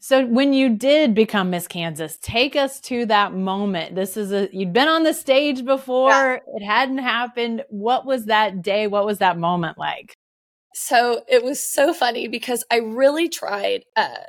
so 0.00 0.26
when 0.26 0.52
you 0.52 0.70
did 0.70 1.14
become 1.14 1.50
Miss 1.50 1.66
Kansas, 1.66 2.18
take 2.22 2.56
us 2.56 2.80
to 2.82 3.06
that 3.06 3.34
moment. 3.34 3.94
This 3.94 4.16
is 4.16 4.32
a 4.32 4.48
you'd 4.52 4.72
been 4.72 4.88
on 4.88 5.02
the 5.02 5.14
stage 5.14 5.64
before, 5.64 6.10
yeah. 6.10 6.38
it 6.54 6.64
hadn't 6.64 6.98
happened. 6.98 7.64
What 7.68 8.06
was 8.06 8.26
that 8.26 8.62
day? 8.62 8.86
What 8.86 9.06
was 9.06 9.18
that 9.18 9.38
moment 9.38 9.78
like? 9.78 10.14
So 10.74 11.22
it 11.28 11.42
was 11.42 11.62
so 11.62 11.94
funny 11.94 12.28
because 12.28 12.64
I 12.70 12.76
really 12.76 13.28
tried 13.28 13.84
uh 13.96 14.24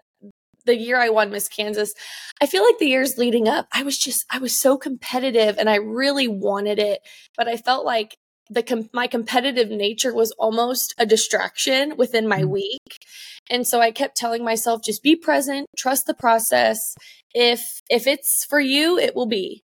the 0.67 0.77
year 0.77 0.99
I 0.99 1.09
won 1.09 1.31
Miss 1.31 1.47
Kansas, 1.47 1.93
I 2.39 2.45
feel 2.45 2.63
like 2.63 2.77
the 2.77 2.85
years 2.85 3.17
leading 3.17 3.47
up, 3.47 3.67
I 3.73 3.81
was 3.81 3.97
just, 3.97 4.25
I 4.29 4.37
was 4.37 4.59
so 4.59 4.77
competitive 4.77 5.57
and 5.57 5.67
I 5.69 5.75
really 5.75 6.27
wanted 6.27 6.77
it. 6.77 7.01
But 7.35 7.47
I 7.47 7.57
felt 7.57 7.85
like 7.85 8.17
the 8.49 8.63
com- 8.63 8.89
my 8.93 9.07
competitive 9.07 9.69
nature 9.69 10.13
was 10.13 10.31
almost 10.33 10.93
a 10.97 11.05
distraction 11.05 11.95
within 11.97 12.27
my 12.27 12.41
mm-hmm. 12.41 12.51
week. 12.51 13.05
And 13.49 13.65
so 13.65 13.79
i 13.79 13.91
kept 13.91 14.17
telling 14.17 14.43
myself 14.43 14.81
just 14.83 15.03
be 15.03 15.15
present 15.15 15.67
trust 15.77 16.05
the 16.05 16.13
process. 16.13 16.95
If 17.33 17.81
if 17.89 18.07
it's 18.07 18.45
for 18.45 18.59
you 18.59 18.97
it 18.97 19.15
will 19.15 19.27
be. 19.27 19.63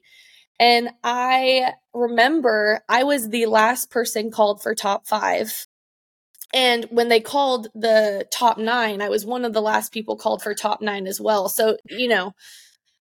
And 0.60 0.90
i 1.02 1.72
remember 1.94 2.80
i 2.88 3.04
was 3.04 3.28
the 3.28 3.46
last 3.46 3.90
person 3.90 4.30
called 4.30 4.62
for 4.62 4.74
top 4.74 5.06
5 5.06 5.66
and 6.54 6.86
when 6.90 7.08
they 7.08 7.20
called 7.20 7.68
the 7.74 8.26
top 8.32 8.58
9 8.58 9.02
i 9.02 9.08
was 9.08 9.26
one 9.26 9.44
of 9.44 9.52
the 9.52 9.62
last 9.62 9.92
people 9.92 10.16
called 10.16 10.42
for 10.42 10.54
top 10.54 10.80
9 10.80 11.06
as 11.06 11.20
well. 11.20 11.48
So 11.48 11.76
you 11.88 12.08
know 12.08 12.34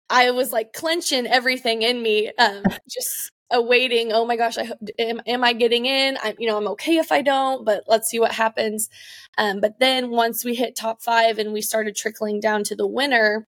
I 0.09 0.31
was 0.31 0.51
like 0.51 0.73
clenching 0.73 1.25
everything 1.25 1.81
in 1.81 2.01
me, 2.01 2.31
um, 2.37 2.63
just 2.89 3.31
awaiting 3.51 4.11
oh 4.11 4.25
my 4.25 4.35
gosh 4.35 4.57
i 4.57 4.69
am, 4.97 5.21
am 5.27 5.43
i 5.43 5.53
getting 5.53 5.85
in? 5.85 6.17
I 6.17 6.35
you 6.39 6.47
know 6.47 6.57
i'm 6.57 6.67
okay 6.69 6.97
if 6.97 7.11
i 7.11 7.21
don't 7.21 7.65
but 7.65 7.83
let's 7.87 8.09
see 8.09 8.19
what 8.19 8.31
happens. 8.31 8.89
Um, 9.37 9.59
but 9.59 9.79
then 9.79 10.09
once 10.09 10.43
we 10.43 10.55
hit 10.55 10.75
top 10.75 11.01
five 11.01 11.37
and 11.37 11.53
we 11.53 11.61
started 11.61 11.95
trickling 11.95 12.39
down 12.39 12.63
to 12.65 12.75
the 12.75 12.87
winner 12.87 13.47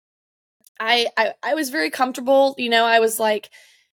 I, 0.79 1.07
I 1.17 1.33
i 1.43 1.53
was 1.55 1.69
very 1.69 1.89
comfortable 1.89 2.53
you 2.57 2.69
know 2.69 2.85
i 2.85 2.99
was 2.99 3.19
like 3.19 3.49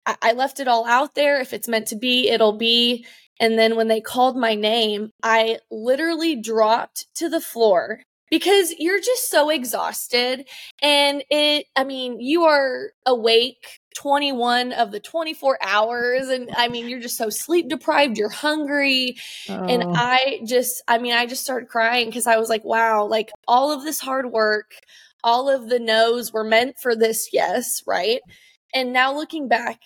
I, 0.07 0.17
I 0.23 0.33
left 0.33 0.61
it 0.61 0.69
all 0.69 0.87
out 0.87 1.15
there. 1.15 1.41
If 1.41 1.53
it's 1.53 1.69
meant 1.69 1.89
to 1.89 1.97
be 1.97 2.29
it'll 2.29 2.57
be. 2.57 3.05
And 3.39 3.59
then 3.59 3.77
when 3.77 3.89
they 3.89 4.01
called 4.01 4.37
my 4.37 4.55
name 4.55 5.11
i 5.23 5.59
literally 5.71 6.37
dropped 6.37 7.07
to 7.17 7.29
the 7.29 7.41
floor 7.41 8.01
because 8.31 8.73
you're 8.79 9.01
just 9.01 9.31
so 9.31 9.51
exhausted 9.51 10.47
and 10.81 11.25
it 11.31 11.67
i 11.75 11.85
mean 11.85 12.21
you 12.21 12.45
are 12.45 12.93
awake 13.07 13.80
21 14.01 14.73
of 14.73 14.93
the 14.93 15.01
24 15.01 15.59
hours 15.61 16.29
and 16.29 16.49
i 16.57 16.69
mean 16.69 16.89
you're 16.89 17.01
just 17.01 17.19
so 17.19 17.29
sleep 17.29 17.69
deprived 17.69 18.17
you're 18.17 18.31
hungry 18.31 19.15
oh. 19.51 19.65
and 19.65 19.85
i 19.95 20.41
just 20.47 20.83
i 20.89 20.97
mean 20.97 21.13
i 21.13 21.27
just 21.27 21.43
started 21.43 21.69
crying 21.69 22.07
because 22.07 22.27
i 22.27 22.39
was 22.39 22.49
like 22.49 22.65
wow 22.65 23.05
like 23.05 23.31
all 23.47 23.71
of 23.71 23.85
this 23.85 24.01
hard 24.01 24.33
work 24.33 24.73
all 25.23 25.51
of 25.51 25.69
the 25.69 25.79
no's 25.79 26.33
were 26.33 26.45
meant 26.45 26.77
for 26.81 26.97
this 26.97 27.29
yes 27.31 27.83
right 27.87 28.23
and 28.73 28.91
now 28.91 29.15
looking 29.15 29.49
back 29.49 29.79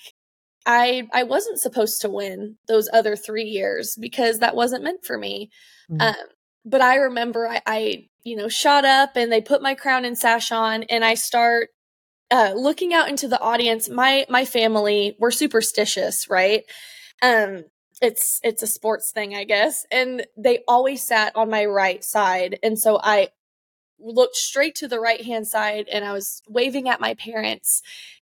i 0.65 1.09
i 1.13 1.25
wasn't 1.25 1.59
supposed 1.59 2.01
to 2.01 2.09
win 2.09 2.57
those 2.69 2.89
other 2.93 3.17
three 3.17 3.43
years 3.43 3.97
because 4.01 4.39
that 4.39 4.55
wasn't 4.55 4.85
meant 4.85 5.05
for 5.05 5.19
me 5.19 5.51
mm-hmm. 5.91 6.01
um, 6.01 6.27
but 6.65 6.81
i 6.81 6.95
remember 6.95 7.49
I, 7.49 7.63
I 7.67 8.09
you 8.23 8.37
know 8.37 8.49
shot 8.49 8.85
up 8.85 9.17
and 9.17 9.33
they 9.33 9.41
put 9.41 9.61
my 9.61 9.75
crown 9.75 10.05
and 10.05 10.17
sash 10.17 10.53
on 10.53 10.85
and 10.85 11.05
i 11.05 11.15
start 11.15 11.71
uh, 12.35 12.53
looking 12.57 12.93
out 12.93 13.09
into 13.09 13.29
the 13.29 13.41
audience, 13.41 13.89
my 13.89 14.27
my 14.29 14.45
family 14.45 15.17
we're 15.21 15.31
superstitious, 15.31 16.29
right? 16.29 16.65
Um, 17.23 17.67
it's 18.03 18.41
it's 18.43 18.61
a 18.61 18.67
sports 18.67 19.13
thing, 19.13 19.37
I 19.37 19.45
guess, 19.45 19.87
and 19.93 20.27
they 20.37 20.65
always 20.67 21.07
sat 21.07 21.37
on 21.37 21.49
my 21.49 21.65
right 21.65 22.03
side, 22.03 22.59
and 22.61 22.77
so 22.77 22.99
I 23.01 23.29
looked 24.01 24.35
straight 24.35 24.75
to 24.77 24.89
the 24.89 24.99
right 24.99 25.25
hand 25.25 25.47
side, 25.47 25.87
and 25.89 26.05
I 26.05 26.13
was 26.13 26.43
waving 26.49 26.89
at 26.89 27.01
my 27.01 27.15
parents, 27.15 27.83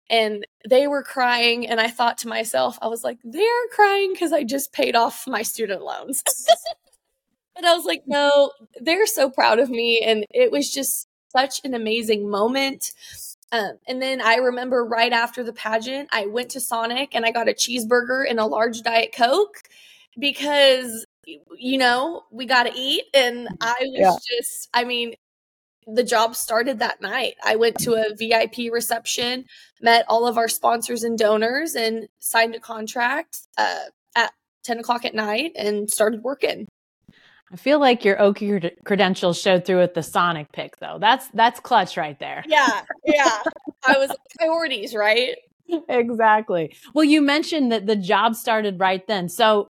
and 0.09 0.45
they 0.69 0.87
were 0.87 1.03
crying, 1.03 1.65
and 1.65 1.79
I 1.79 1.87
thought 1.87 2.17
to 2.17 2.27
myself, 2.27 2.77
I 2.81 2.89
was 2.89 3.05
like, 3.05 3.19
they're 3.23 3.67
crying 3.71 4.11
because 4.11 4.33
I 4.33 4.43
just 4.43 4.73
paid 4.73 4.93
off 4.93 5.23
my 5.25 5.41
student 5.41 5.83
loans. 5.83 6.21
but 7.55 7.63
I 7.63 7.73
was 7.73 7.85
like, 7.85 8.03
no, 8.07 8.51
they're 8.75 9.07
so 9.07 9.29
proud 9.29 9.59
of 9.59 9.69
me, 9.69 10.01
and 10.05 10.25
it 10.31 10.51
was 10.51 10.69
just 10.69 11.07
such 11.31 11.61
an 11.63 11.73
amazing 11.73 12.29
moment 12.29 12.91
um, 13.51 13.77
and 13.87 14.01
then 14.01 14.21
I 14.21 14.35
remember 14.35 14.85
right 14.85 15.11
after 15.11 15.43
the 15.43 15.53
pageant, 15.53 16.09
I 16.11 16.25
went 16.27 16.51
to 16.51 16.61
Sonic 16.61 17.13
and 17.13 17.25
I 17.25 17.31
got 17.31 17.49
a 17.49 17.53
cheeseburger 17.53 18.23
and 18.29 18.39
a 18.39 18.45
large 18.45 18.81
Diet 18.81 19.13
Coke 19.15 19.57
because, 20.17 21.05
you 21.25 21.77
know, 21.77 22.23
we 22.31 22.45
got 22.45 22.63
to 22.63 22.71
eat. 22.73 23.03
And 23.13 23.49
I 23.59 23.75
was 23.81 23.99
yeah. 23.99 24.37
just, 24.37 24.69
I 24.73 24.85
mean, 24.85 25.15
the 25.85 26.03
job 26.03 26.35
started 26.35 26.79
that 26.79 27.01
night. 27.01 27.35
I 27.43 27.57
went 27.57 27.77
to 27.79 27.95
a 27.95 28.15
VIP 28.15 28.71
reception, 28.71 29.45
met 29.81 30.05
all 30.07 30.27
of 30.27 30.37
our 30.37 30.47
sponsors 30.47 31.03
and 31.03 31.17
donors, 31.17 31.75
and 31.75 32.07
signed 32.19 32.55
a 32.55 32.59
contract 32.59 33.39
uh, 33.57 33.85
at 34.15 34.31
10 34.63 34.79
o'clock 34.79 35.03
at 35.03 35.15
night 35.15 35.51
and 35.57 35.89
started 35.89 36.23
working. 36.23 36.67
I 37.51 37.57
feel 37.57 37.79
like 37.79 38.05
your 38.05 38.15
Okie 38.17 38.71
credentials 38.85 39.39
showed 39.39 39.65
through 39.65 39.79
with 39.79 39.93
the 39.93 40.03
Sonic 40.03 40.51
pick, 40.51 40.77
though. 40.77 40.97
That's 40.99 41.27
that's 41.33 41.59
clutch 41.59 41.97
right 41.97 42.17
there. 42.19 42.43
Yeah, 42.47 42.81
yeah. 43.05 43.41
I 43.85 43.97
was 43.97 44.11
priorities, 44.37 44.95
right? 44.95 45.35
Exactly. 45.89 46.75
Well, 46.93 47.05
you 47.05 47.21
mentioned 47.21 47.71
that 47.71 47.87
the 47.87 47.95
job 47.95 48.35
started 48.35 48.79
right 48.79 49.05
then. 49.07 49.29
So 49.29 49.69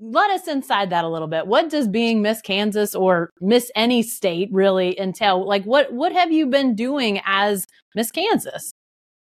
let 0.00 0.30
us 0.30 0.48
inside 0.48 0.90
that 0.90 1.04
a 1.04 1.08
little 1.08 1.28
bit. 1.28 1.46
What 1.46 1.68
does 1.68 1.88
being 1.88 2.22
Miss 2.22 2.40
Kansas 2.40 2.94
or 2.94 3.30
Miss 3.40 3.70
any 3.74 4.02
state 4.02 4.48
really 4.52 4.98
entail? 4.98 5.46
Like 5.46 5.64
what 5.64 5.92
what 5.92 6.12
have 6.12 6.32
you 6.32 6.46
been 6.46 6.74
doing 6.74 7.20
as 7.24 7.66
Miss 7.94 8.10
Kansas? 8.10 8.72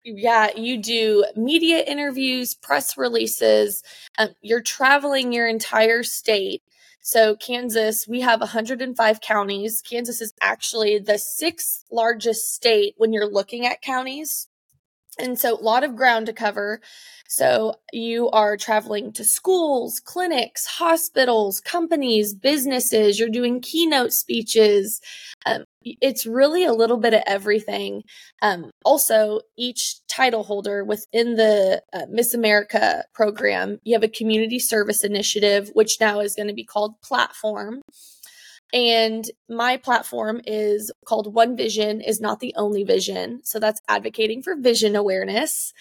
Yeah, 0.04 0.50
you 0.56 0.82
do 0.82 1.26
media 1.36 1.84
interviews, 1.84 2.56
press 2.56 2.98
releases. 2.98 3.84
Um, 4.18 4.30
you're 4.42 4.62
traveling 4.62 5.34
your 5.34 5.48
entire 5.48 6.02
state 6.04 6.62
so, 7.08 7.38
Kansas, 7.38 8.06
we 8.06 8.20
have 8.20 8.42
105 8.42 9.22
counties. 9.22 9.82
Kansas 9.82 10.20
is 10.20 10.34
actually 10.42 11.00
the 11.00 11.18
sixth 11.18 11.86
largest 11.90 12.54
state 12.54 12.96
when 12.98 13.14
you're 13.14 13.32
looking 13.32 13.66
at 13.66 13.82
counties. 13.82 14.50
And 15.18 15.40
so, 15.40 15.56
a 15.56 15.64
lot 15.64 15.86
of 15.86 15.96
ground 15.96 16.26
to 16.26 16.34
cover. 16.34 16.82
So, 17.30 17.76
you 17.94 18.30
are 18.32 18.58
traveling 18.58 19.14
to 19.14 19.24
schools, 19.24 20.02
clinics, 20.02 20.66
hospitals, 20.66 21.62
companies, 21.62 22.36
businesses. 22.36 23.18
You're 23.18 23.30
doing 23.30 23.62
keynote 23.62 24.12
speeches. 24.12 25.00
Um, 25.46 25.64
it's 26.02 26.26
really 26.26 26.64
a 26.64 26.74
little 26.74 26.98
bit 26.98 27.14
of 27.14 27.24
everything. 27.26 28.04
Um, 28.42 28.72
also, 28.84 29.42
each 29.58 29.96
title 30.08 30.44
holder 30.44 30.84
within 30.84 31.36
the 31.36 31.82
uh, 31.94 32.06
Miss 32.10 32.34
America 32.34 33.06
program, 33.14 33.80
you 33.84 33.94
have 33.94 34.04
a 34.04 34.08
community 34.08 34.60
service 34.60 35.04
initiative, 35.04 35.70
which 35.74 36.00
now 36.00 36.20
is 36.20 36.36
going 36.36 36.48
to 36.48 36.54
be 36.54 36.66
called 36.66 37.00
Platform. 37.02 37.82
And 38.74 39.24
my 39.50 39.78
platform 39.78 40.42
is 40.46 40.92
called 41.06 41.34
One 41.34 41.56
Vision 41.56 42.02
is 42.02 42.20
not 42.20 42.40
the 42.40 42.54
only 42.58 42.84
vision. 42.84 43.40
So 43.44 43.60
that's 43.60 43.82
advocating 43.88 44.44
for 44.44 44.56
vision 44.56 44.96
awareness. 44.96 45.74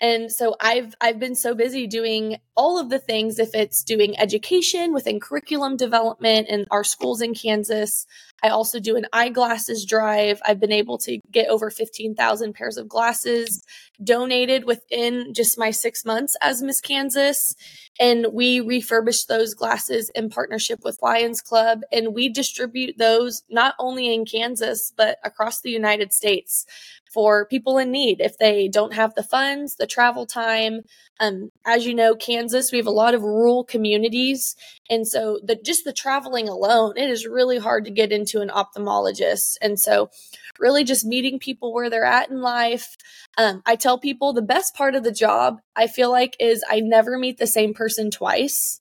And 0.00 0.32
so 0.32 0.56
I've 0.60 0.94
I've 1.00 1.18
been 1.18 1.34
so 1.34 1.54
busy 1.54 1.86
doing 1.86 2.38
all 2.56 2.78
of 2.78 2.90
the 2.90 2.98
things 2.98 3.38
if 3.38 3.54
it's 3.54 3.84
doing 3.84 4.18
education 4.18 4.92
within 4.92 5.20
curriculum 5.20 5.76
development 5.76 6.48
in 6.48 6.66
our 6.70 6.84
schools 6.84 7.20
in 7.20 7.34
Kansas, 7.34 8.06
I 8.42 8.48
also 8.48 8.80
do 8.80 8.96
an 8.96 9.06
eyeglasses 9.12 9.84
drive. 9.84 10.40
I've 10.44 10.58
been 10.58 10.72
able 10.72 10.98
to 10.98 11.20
get 11.30 11.48
over 11.48 11.70
15,000 11.70 12.54
pairs 12.54 12.76
of 12.76 12.88
glasses 12.88 13.62
donated 14.02 14.64
within 14.64 15.32
just 15.32 15.56
my 15.56 15.70
six 15.70 16.04
months 16.04 16.36
as 16.42 16.62
Miss 16.62 16.80
Kansas. 16.80 17.54
And 18.00 18.26
we 18.32 18.60
refurbish 18.60 19.26
those 19.26 19.54
glasses 19.54 20.10
in 20.14 20.28
partnership 20.28 20.80
with 20.82 20.98
Lions 21.02 21.40
Club. 21.40 21.82
And 21.92 22.14
we 22.14 22.28
distribute 22.28 22.98
those 22.98 23.42
not 23.48 23.74
only 23.78 24.12
in 24.12 24.24
Kansas, 24.24 24.92
but 24.96 25.18
across 25.22 25.60
the 25.60 25.70
United 25.70 26.12
States 26.12 26.66
for 27.12 27.46
people 27.46 27.78
in 27.78 27.90
need 27.90 28.20
if 28.20 28.38
they 28.38 28.68
don't 28.68 28.94
have 28.94 29.14
the 29.14 29.22
funds, 29.22 29.76
the 29.76 29.86
travel 29.86 30.26
time. 30.26 30.80
Um, 31.20 31.50
as 31.66 31.86
you 31.86 31.94
know, 31.94 32.14
Kansas, 32.14 32.72
we 32.72 32.78
have 32.78 32.86
a 32.86 32.90
lot 32.90 33.14
of 33.14 33.22
rural 33.22 33.64
communities. 33.64 34.56
And 34.88 35.06
so 35.06 35.38
the 35.44 35.56
just 35.56 35.84
the 35.84 35.92
traveling 35.92 36.48
alone, 36.48 36.94
it 36.96 37.10
is 37.10 37.26
really 37.26 37.58
hard 37.58 37.84
to 37.84 37.90
get 37.90 38.12
into 38.12 38.40
an 38.40 38.48
ophthalmologist. 38.48 39.56
And 39.60 39.78
so 39.78 40.10
really 40.58 40.84
just 40.84 41.04
meeting 41.04 41.38
people 41.38 41.72
where 41.72 41.90
they're 41.90 42.04
at 42.04 42.30
in 42.30 42.40
life. 42.40 42.96
Um, 43.36 43.62
I 43.66 43.76
tell 43.76 43.98
people 43.98 44.32
the 44.32 44.42
best 44.42 44.74
part 44.74 44.94
of 44.94 45.04
the 45.04 45.12
job, 45.12 45.60
I 45.76 45.86
feel 45.86 46.10
like, 46.10 46.36
is 46.40 46.64
I 46.68 46.80
never 46.80 47.18
meet 47.18 47.38
the 47.38 47.46
same 47.46 47.74
person 47.74 48.10
twice. 48.10 48.80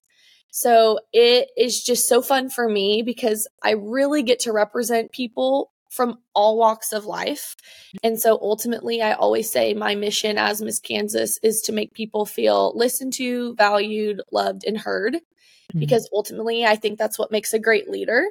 So 0.51 0.99
it 1.13 1.49
is 1.57 1.81
just 1.81 2.07
so 2.07 2.21
fun 2.21 2.49
for 2.49 2.67
me 2.67 3.03
because 3.03 3.47
I 3.63 3.71
really 3.71 4.21
get 4.21 4.41
to 4.41 4.51
represent 4.51 5.13
people 5.13 5.71
from 5.91 6.17
all 6.33 6.57
walks 6.57 6.93
of 6.93 7.05
life. 7.05 7.55
And 8.01 8.19
so 8.19 8.39
ultimately, 8.41 9.01
I 9.01 9.11
always 9.13 9.51
say 9.51 9.73
my 9.73 9.93
mission 9.93 10.37
as 10.37 10.61
Miss 10.61 10.79
Kansas 10.79 11.37
is 11.43 11.61
to 11.63 11.73
make 11.73 11.93
people 11.93 12.25
feel 12.25 12.71
listened 12.75 13.13
to, 13.13 13.53
valued, 13.55 14.21
loved, 14.31 14.63
and 14.65 14.77
heard. 14.77 15.15
Mm-hmm. 15.15 15.79
Because 15.79 16.09
ultimately, 16.13 16.65
I 16.65 16.77
think 16.77 16.97
that's 16.97 17.19
what 17.19 17.31
makes 17.31 17.53
a 17.53 17.59
great 17.59 17.89
leader. 17.89 18.25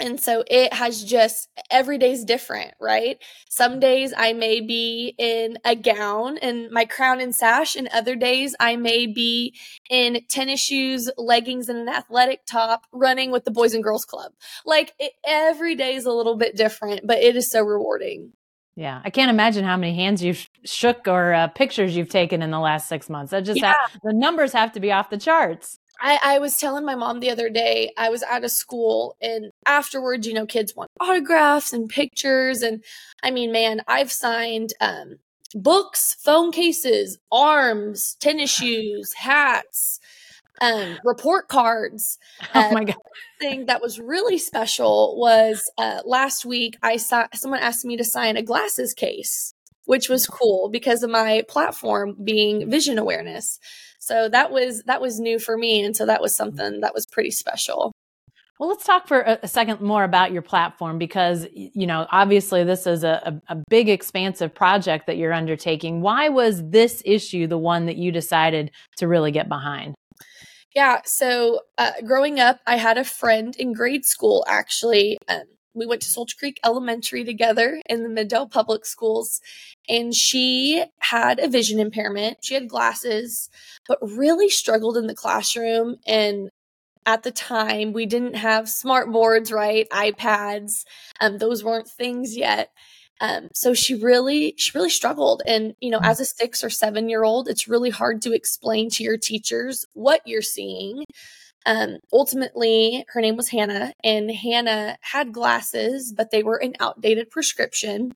And 0.00 0.18
so 0.18 0.42
it 0.46 0.72
has 0.72 1.04
just 1.04 1.48
every 1.70 1.98
day's 1.98 2.24
different, 2.24 2.72
right? 2.80 3.18
Some 3.50 3.78
days 3.78 4.14
I 4.16 4.32
may 4.32 4.60
be 4.60 5.14
in 5.18 5.58
a 5.66 5.76
gown 5.76 6.38
and 6.38 6.70
my 6.70 6.86
crown 6.86 7.20
and 7.20 7.34
sash, 7.34 7.76
and 7.76 7.88
other 7.88 8.16
days 8.16 8.56
I 8.58 8.76
may 8.76 9.06
be 9.06 9.54
in 9.90 10.22
tennis 10.30 10.60
shoes, 10.60 11.10
leggings, 11.18 11.68
and 11.68 11.78
an 11.78 11.88
athletic 11.90 12.46
top 12.50 12.86
running 12.90 13.30
with 13.30 13.44
the 13.44 13.50
Boys 13.50 13.74
and 13.74 13.84
Girls 13.84 14.06
Club. 14.06 14.32
Like 14.64 14.94
it, 14.98 15.12
every 15.26 15.74
day 15.74 15.94
is 15.94 16.06
a 16.06 16.12
little 16.12 16.36
bit 16.36 16.56
different, 16.56 17.06
but 17.06 17.18
it 17.18 17.36
is 17.36 17.50
so 17.50 17.62
rewarding. 17.62 18.32
Yeah, 18.74 19.02
I 19.04 19.10
can't 19.10 19.30
imagine 19.30 19.66
how 19.66 19.76
many 19.76 19.94
hands 19.94 20.22
you've 20.22 20.48
shook 20.64 21.06
or 21.06 21.34
uh, 21.34 21.48
pictures 21.48 21.94
you've 21.94 22.08
taken 22.08 22.40
in 22.40 22.50
the 22.50 22.58
last 22.58 22.88
six 22.88 23.10
months. 23.10 23.34
I 23.34 23.42
just 23.42 23.60
yeah. 23.60 23.74
have, 23.74 24.00
the 24.02 24.14
numbers 24.14 24.54
have 24.54 24.72
to 24.72 24.80
be 24.80 24.90
off 24.90 25.10
the 25.10 25.18
charts. 25.18 25.78
I, 26.02 26.18
I 26.22 26.38
was 26.40 26.56
telling 26.56 26.84
my 26.84 26.96
mom 26.96 27.20
the 27.20 27.30
other 27.30 27.48
day, 27.48 27.92
I 27.96 28.10
was 28.10 28.24
out 28.24 28.42
of 28.42 28.50
school 28.50 29.16
and 29.22 29.52
afterwards, 29.66 30.26
you 30.26 30.34
know, 30.34 30.46
kids 30.46 30.74
want 30.74 30.90
autographs 30.98 31.72
and 31.72 31.88
pictures. 31.88 32.60
And 32.60 32.82
I 33.22 33.30
mean, 33.30 33.52
man, 33.52 33.82
I've 33.86 34.10
signed 34.10 34.72
um, 34.80 35.18
books, 35.54 36.16
phone 36.18 36.50
cases, 36.50 37.18
arms, 37.30 38.16
tennis 38.20 38.50
shoes, 38.54 39.12
hats, 39.12 40.00
um, 40.60 40.98
report 41.04 41.46
cards. 41.48 42.18
Oh 42.52 42.72
my 42.72 42.84
god! 42.84 42.96
Thing 43.40 43.66
that 43.66 43.80
was 43.80 43.98
really 43.98 44.38
special 44.38 45.16
was 45.18 45.70
uh, 45.78 46.00
last 46.04 46.44
week. 46.44 46.76
I 46.82 46.96
saw 46.96 47.26
someone 47.32 47.60
asked 47.60 47.84
me 47.84 47.96
to 47.96 48.04
sign 48.04 48.36
a 48.36 48.42
glasses 48.42 48.92
case, 48.92 49.54
which 49.86 50.08
was 50.08 50.26
cool 50.26 50.68
because 50.68 51.02
of 51.02 51.10
my 51.10 51.42
platform 51.48 52.16
being 52.22 52.70
vision 52.70 52.98
awareness. 52.98 53.58
So 54.02 54.28
that 54.30 54.50
was 54.50 54.82
that 54.86 55.00
was 55.00 55.20
new 55.20 55.38
for 55.38 55.56
me, 55.56 55.80
and 55.84 55.96
so 55.96 56.06
that 56.06 56.20
was 56.20 56.34
something 56.34 56.80
that 56.80 56.92
was 56.92 57.06
pretty 57.06 57.30
special. 57.30 57.92
Well, 58.58 58.68
let's 58.68 58.84
talk 58.84 59.06
for 59.06 59.20
a, 59.20 59.46
second 59.46 59.80
more 59.80 60.02
about 60.02 60.30
your 60.30 60.42
platform 60.42 60.98
because, 60.98 61.46
you 61.52 61.86
know, 61.86 62.06
obviously 62.12 62.62
this 62.62 62.86
is 62.86 63.02
a, 63.02 63.40
a, 63.48 63.56
big, 63.68 63.88
expansive 63.88 64.54
project 64.54 65.08
that 65.08 65.16
you're 65.16 65.32
undertaking. 65.32 66.00
Why 66.00 66.28
was 66.28 66.62
this 66.70 67.02
issue 67.04 67.48
the 67.48 67.58
one 67.58 67.86
that 67.86 67.96
you 67.96 68.12
decided 68.12 68.70
to 68.98 69.08
really 69.08 69.32
get 69.32 69.48
behind? 69.48 69.96
Yeah. 70.76 71.00
So 71.04 71.62
uh, 71.76 71.92
growing 72.06 72.38
up, 72.38 72.60
I 72.64 72.76
had 72.76 72.98
a 72.98 73.04
friend 73.04 73.56
in 73.56 73.72
grade 73.72 74.04
school, 74.04 74.44
actually. 74.48 75.18
Um, 75.26 75.42
we 75.74 75.86
went 75.86 76.02
to 76.02 76.10
Soldier 76.10 76.36
Creek 76.38 76.60
Elementary 76.64 77.24
together 77.24 77.80
in 77.88 78.02
the 78.02 78.08
Mid-Del 78.08 78.48
Public 78.48 78.84
Schools. 78.84 79.40
And 79.88 80.14
she 80.14 80.84
had 80.98 81.38
a 81.38 81.48
vision 81.48 81.80
impairment. 81.80 82.38
She 82.42 82.54
had 82.54 82.68
glasses, 82.68 83.48
but 83.88 83.98
really 84.02 84.48
struggled 84.48 84.96
in 84.96 85.06
the 85.06 85.14
classroom. 85.14 85.96
And 86.06 86.50
at 87.04 87.22
the 87.22 87.32
time, 87.32 87.92
we 87.92 88.06
didn't 88.06 88.36
have 88.36 88.68
smart 88.68 89.10
boards, 89.10 89.50
right? 89.50 89.88
iPads. 89.90 90.84
Um, 91.20 91.38
those 91.38 91.64
weren't 91.64 91.88
things 91.88 92.36
yet. 92.36 92.70
Um, 93.20 93.48
so 93.54 93.72
she 93.72 93.94
really, 93.94 94.54
she 94.56 94.72
really 94.74 94.90
struggled. 94.90 95.42
And, 95.46 95.74
you 95.80 95.90
know, 95.90 96.00
as 96.02 96.18
a 96.18 96.24
six 96.24 96.64
or 96.64 96.70
seven 96.70 97.08
year 97.08 97.22
old, 97.22 97.48
it's 97.48 97.68
really 97.68 97.90
hard 97.90 98.20
to 98.22 98.32
explain 98.32 98.90
to 98.90 99.04
your 99.04 99.16
teachers 99.16 99.86
what 99.94 100.22
you're 100.26 100.42
seeing. 100.42 101.04
Um, 101.64 101.98
ultimately, 102.12 103.04
her 103.08 103.20
name 103.20 103.36
was 103.36 103.48
Hannah, 103.50 103.92
and 104.02 104.30
Hannah 104.30 104.96
had 105.00 105.32
glasses, 105.32 106.12
but 106.16 106.30
they 106.30 106.42
were 106.42 106.56
an 106.56 106.74
outdated 106.80 107.30
prescription. 107.30 108.12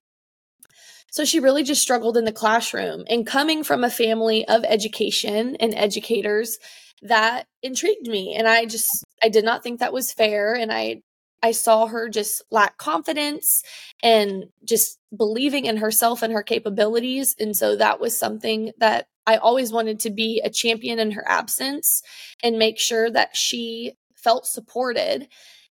So 1.10 1.24
she 1.24 1.40
really 1.40 1.62
just 1.62 1.82
struggled 1.82 2.16
in 2.16 2.24
the 2.24 2.32
classroom. 2.32 3.04
And 3.08 3.26
coming 3.26 3.64
from 3.64 3.84
a 3.84 3.90
family 3.90 4.46
of 4.46 4.64
education 4.64 5.56
and 5.56 5.74
educators, 5.74 6.58
that 7.02 7.46
intrigued 7.62 8.08
me. 8.08 8.34
And 8.34 8.48
I 8.48 8.66
just, 8.66 9.04
I 9.22 9.28
did 9.28 9.44
not 9.44 9.62
think 9.62 9.80
that 9.80 9.92
was 9.92 10.12
fair. 10.12 10.54
And 10.54 10.72
I, 10.72 11.02
I 11.42 11.52
saw 11.52 11.86
her 11.86 12.08
just 12.08 12.42
lack 12.50 12.76
confidence 12.76 13.62
and 14.02 14.46
just 14.64 14.98
believing 15.16 15.66
in 15.66 15.76
herself 15.78 16.22
and 16.22 16.32
her 16.32 16.42
capabilities. 16.42 17.36
And 17.38 17.56
so 17.56 17.76
that 17.76 18.00
was 18.00 18.18
something 18.18 18.72
that 18.78 19.06
I 19.26 19.36
always 19.36 19.72
wanted 19.72 20.00
to 20.00 20.10
be 20.10 20.40
a 20.44 20.50
champion 20.50 20.98
in 20.98 21.12
her 21.12 21.24
absence 21.28 22.02
and 22.42 22.58
make 22.58 22.78
sure 22.78 23.10
that 23.10 23.36
she 23.36 23.94
felt 24.14 24.46
supported. 24.46 25.28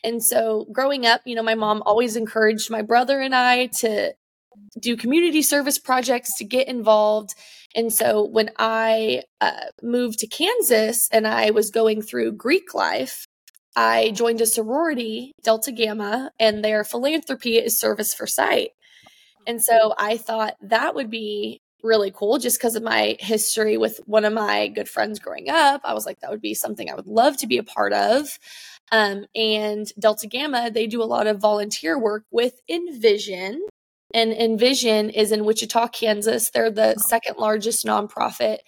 And 0.03 0.23
so 0.23 0.67
growing 0.71 1.05
up, 1.05 1.21
you 1.25 1.35
know, 1.35 1.43
my 1.43 1.55
mom 1.55 1.83
always 1.85 2.15
encouraged 2.15 2.69
my 2.69 2.81
brother 2.81 3.19
and 3.19 3.35
I 3.35 3.67
to 3.67 4.13
do 4.79 4.95
community 4.95 5.41
service 5.41 5.77
projects, 5.77 6.37
to 6.37 6.43
get 6.43 6.67
involved. 6.67 7.33
And 7.75 7.91
so 7.93 8.23
when 8.25 8.51
I 8.57 9.23
uh, 9.41 9.67
moved 9.81 10.19
to 10.19 10.27
Kansas 10.27 11.09
and 11.11 11.27
I 11.27 11.51
was 11.51 11.71
going 11.71 12.01
through 12.01 12.33
Greek 12.33 12.73
life, 12.73 13.25
I 13.75 14.11
joined 14.11 14.41
a 14.41 14.45
sorority, 14.45 15.33
Delta 15.43 15.71
Gamma, 15.71 16.31
and 16.39 16.63
their 16.63 16.83
philanthropy 16.83 17.57
is 17.57 17.79
service 17.79 18.13
for 18.13 18.27
sight. 18.27 18.71
And 19.47 19.61
so 19.63 19.93
I 19.97 20.17
thought 20.17 20.55
that 20.61 20.95
would 20.95 21.09
be 21.09 21.61
really 21.83 22.11
cool 22.11 22.37
just 22.37 22.59
because 22.59 22.75
of 22.75 22.83
my 22.83 23.15
history 23.19 23.77
with 23.77 23.99
one 24.05 24.25
of 24.25 24.33
my 24.33 24.67
good 24.67 24.89
friends 24.89 25.19
growing 25.19 25.49
up. 25.49 25.81
I 25.83 25.93
was 25.93 26.05
like, 26.05 26.19
that 26.19 26.29
would 26.29 26.41
be 26.41 26.53
something 26.53 26.89
I 26.89 26.95
would 26.95 27.07
love 27.07 27.37
to 27.37 27.47
be 27.47 27.57
a 27.57 27.63
part 27.63 27.93
of. 27.93 28.37
Um, 28.91 29.25
and 29.35 29.91
Delta 29.99 30.27
Gamma, 30.27 30.71
they 30.71 30.87
do 30.87 31.01
a 31.01 31.05
lot 31.05 31.27
of 31.27 31.39
volunteer 31.39 31.97
work 31.97 32.25
with 32.31 32.61
Envision. 32.67 33.65
And 34.13 34.33
Envision 34.33 35.09
is 35.09 35.31
in 35.31 35.45
Wichita, 35.45 35.89
Kansas. 35.89 36.49
They're 36.49 36.71
the 36.71 36.95
second 36.95 37.37
largest 37.37 37.85
nonprofit 37.85 38.59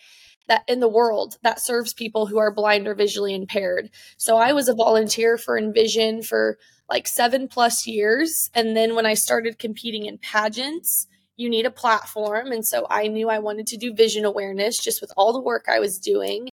that 0.47 0.63
in 0.67 0.79
the 0.79 0.87
world 0.87 1.37
that 1.43 1.61
serves 1.61 1.93
people 1.93 2.27
who 2.27 2.37
are 2.37 2.53
blind 2.53 2.87
or 2.87 2.93
visually 2.93 3.33
impaired. 3.33 3.89
So 4.17 4.37
I 4.37 4.53
was 4.53 4.67
a 4.67 4.75
volunteer 4.75 5.37
for 5.37 5.57
Envision 5.57 6.21
for 6.21 6.57
like 6.89 7.07
seven 7.07 7.47
plus 7.47 7.87
years. 7.87 8.49
And 8.53 8.75
then 8.75 8.95
when 8.95 9.05
I 9.05 9.13
started 9.13 9.57
competing 9.57 10.05
in 10.05 10.17
pageants, 10.17 11.07
you 11.37 11.49
need 11.49 11.65
a 11.65 11.71
platform. 11.71 12.51
And 12.51 12.65
so 12.65 12.85
I 12.89 13.07
knew 13.07 13.29
I 13.29 13.39
wanted 13.39 13.67
to 13.67 13.77
do 13.77 13.93
vision 13.93 14.25
awareness 14.25 14.77
just 14.77 15.01
with 15.01 15.11
all 15.17 15.33
the 15.33 15.41
work 15.41 15.65
I 15.67 15.79
was 15.79 15.99
doing. 15.99 16.49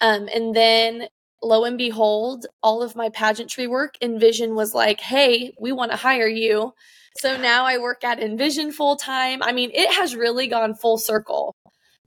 Um, 0.00 0.28
and 0.34 0.54
then 0.54 1.08
lo 1.42 1.64
and 1.64 1.78
behold, 1.78 2.46
all 2.62 2.82
of 2.82 2.96
my 2.96 3.08
pageantry 3.08 3.66
work, 3.66 3.94
Envision 4.02 4.54
was 4.54 4.74
like, 4.74 5.00
hey, 5.00 5.52
we 5.60 5.72
want 5.72 5.90
to 5.92 5.96
hire 5.96 6.28
you. 6.28 6.72
So 7.18 7.36
now 7.36 7.64
I 7.64 7.78
work 7.78 8.04
at 8.04 8.20
Envision 8.20 8.72
full 8.72 8.96
time. 8.96 9.42
I 9.42 9.52
mean, 9.52 9.70
it 9.72 9.92
has 9.94 10.14
really 10.14 10.48
gone 10.48 10.74
full 10.74 10.98
circle. 10.98 11.54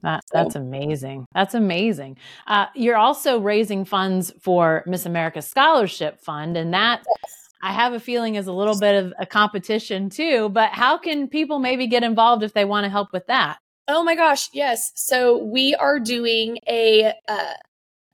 That, 0.02 0.22
that's 0.32 0.54
amazing. 0.54 1.26
That's 1.34 1.54
amazing. 1.54 2.16
Uh, 2.46 2.66
you're 2.74 2.96
also 2.96 3.38
raising 3.38 3.84
funds 3.84 4.32
for 4.40 4.82
Miss 4.86 5.04
America 5.04 5.42
Scholarship 5.42 6.20
Fund, 6.20 6.56
and 6.56 6.72
that 6.72 7.04
yes. 7.06 7.49
I 7.62 7.72
have 7.72 7.92
a 7.92 8.00
feeling 8.00 8.36
is 8.36 8.46
a 8.46 8.52
little 8.52 8.78
bit 8.78 9.04
of 9.04 9.12
a 9.18 9.26
competition 9.26 10.08
too, 10.10 10.48
but 10.48 10.70
how 10.70 10.96
can 10.98 11.28
people 11.28 11.58
maybe 11.58 11.86
get 11.86 12.02
involved 12.02 12.42
if 12.42 12.52
they 12.52 12.64
want 12.64 12.84
to 12.84 12.90
help 12.90 13.12
with 13.12 13.26
that? 13.26 13.58
Oh 13.86 14.02
my 14.02 14.14
gosh, 14.14 14.48
yes. 14.52 14.92
So 14.94 15.36
we 15.36 15.74
are 15.74 15.98
doing 15.98 16.58
a 16.68 17.12
uh, 17.28 17.54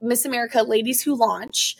Miss 0.00 0.24
America 0.24 0.62
Ladies 0.62 1.02
Who 1.02 1.14
Launch, 1.14 1.76